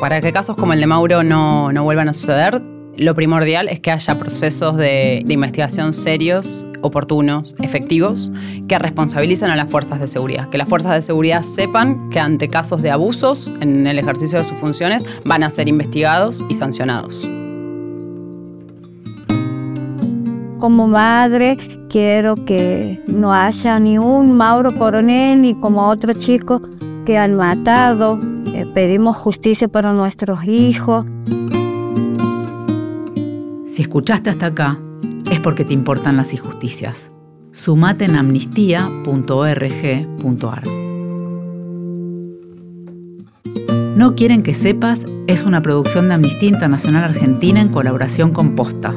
Para 0.00 0.20
que 0.20 0.32
casos 0.32 0.56
como 0.56 0.72
el 0.72 0.80
de 0.80 0.86
Mauro 0.86 1.22
no, 1.22 1.72
no 1.72 1.84
vuelvan 1.84 2.08
a 2.08 2.12
suceder, 2.12 2.60
lo 2.96 3.14
primordial 3.14 3.68
es 3.68 3.80
que 3.80 3.90
haya 3.90 4.18
procesos 4.18 4.76
de, 4.76 5.24
investigación 5.26 5.94
serios, 5.94 6.66
oportunos, 6.82 7.54
efectivos, 7.62 8.30
que 8.68 8.78
responsabilicen 8.78 9.48
a 9.50 9.56
las 9.56 9.70
fuerzas 9.70 9.98
de 9.98 10.06
seguridad. 10.06 10.50
Que 10.50 10.58
las 10.58 10.68
fuerzas 10.68 10.94
de 10.94 11.02
seguridad 11.02 11.42
sepan 11.42 12.10
que 12.10 12.20
ante 12.20 12.48
casos 12.48 12.82
de 12.82 12.90
abusos 12.90 13.50
en 13.60 13.86
el 13.86 13.98
ejercicio 13.98 14.38
de 14.38 14.44
sus 14.44 14.58
funciones 14.58 15.06
van 15.24 15.42
a 15.42 15.48
ser 15.48 15.68
investigados 15.68 16.44
y 16.50 16.54
sancionados. 16.54 17.26
Como 20.58 20.86
madre, 20.86 21.56
quiero 21.88 22.36
que 22.44 23.02
no 23.06 23.32
haya 23.32 23.80
ni 23.80 23.96
un 23.96 24.36
Mauro 24.36 24.76
Coronel 24.76 25.40
ni 25.40 25.54
como 25.54 25.88
otro 25.88 26.12
chico 26.12 26.60
que 27.06 27.16
han 27.16 27.36
matado. 27.36 28.20
Eh, 28.54 28.66
pedimos 28.74 29.16
justicia 29.16 29.66
para 29.66 29.92
nuestros 29.94 30.44
hijos. 30.44 31.06
Si 33.74 33.80
escuchaste 33.80 34.28
hasta 34.28 34.44
acá, 34.46 34.78
es 35.30 35.40
porque 35.40 35.64
te 35.64 35.72
importan 35.72 36.18
las 36.18 36.34
injusticias. 36.34 37.10
Sumate 37.52 38.04
en 38.04 38.16
amnistía.org.ar. 38.16 40.62
No 43.96 44.14
quieren 44.14 44.42
que 44.42 44.52
sepas 44.52 45.06
es 45.26 45.44
una 45.44 45.62
producción 45.62 46.08
de 46.08 46.14
Amnistía 46.14 46.50
Internacional 46.50 47.04
Argentina 47.04 47.62
en 47.62 47.70
colaboración 47.70 48.32
con 48.32 48.54
Posta. 48.54 48.94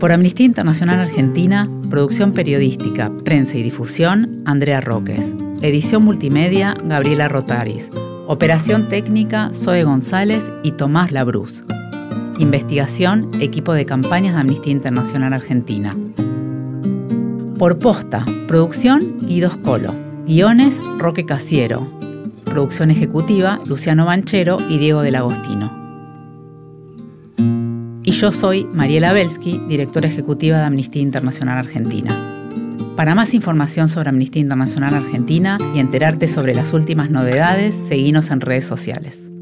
Por 0.00 0.12
Amnistía 0.12 0.46
Internacional 0.46 1.00
Argentina, 1.00 1.70
producción 1.90 2.32
periodística, 2.32 3.10
prensa 3.22 3.58
y 3.58 3.62
difusión, 3.62 4.42
Andrea 4.46 4.80
Roques. 4.80 5.34
Edición 5.60 6.06
multimedia, 6.06 6.74
Gabriela 6.84 7.28
Rotaris. 7.28 7.90
Operación 8.28 8.88
técnica, 8.88 9.50
Zoe 9.52 9.84
González 9.84 10.50
y 10.62 10.72
Tomás 10.72 11.12
Labruz. 11.12 11.64
Investigación, 12.38 13.30
equipo 13.40 13.72
de 13.72 13.84
campañas 13.84 14.34
de 14.34 14.40
Amnistía 14.40 14.72
Internacional 14.72 15.32
Argentina. 15.32 15.96
Por 17.58 17.80
posta, 17.80 18.24
producción 18.46 19.26
Guido 19.26 19.50
Scolo. 19.50 19.92
Guiones, 20.24 20.80
Roque 20.98 21.26
Casiero. 21.26 21.88
Producción 22.44 22.92
ejecutiva, 22.92 23.58
Luciano 23.66 24.06
Banchero 24.06 24.58
y 24.68 24.78
Diego 24.78 25.02
del 25.02 25.16
Agostino. 25.16 25.76
Y 28.04 28.12
yo 28.12 28.30
soy 28.30 28.64
Mariela 28.66 29.12
Belsky, 29.12 29.60
directora 29.68 30.06
ejecutiva 30.06 30.58
de 30.58 30.64
Amnistía 30.64 31.02
Internacional 31.02 31.58
Argentina. 31.58 32.10
Para 32.94 33.16
más 33.16 33.34
información 33.34 33.88
sobre 33.88 34.10
Amnistía 34.10 34.42
Internacional 34.42 34.94
Argentina 34.94 35.58
y 35.74 35.80
enterarte 35.80 36.28
sobre 36.28 36.54
las 36.54 36.72
últimas 36.72 37.10
novedades, 37.10 37.74
seguinos 37.74 38.30
en 38.30 38.40
redes 38.40 38.64
sociales. 38.64 39.32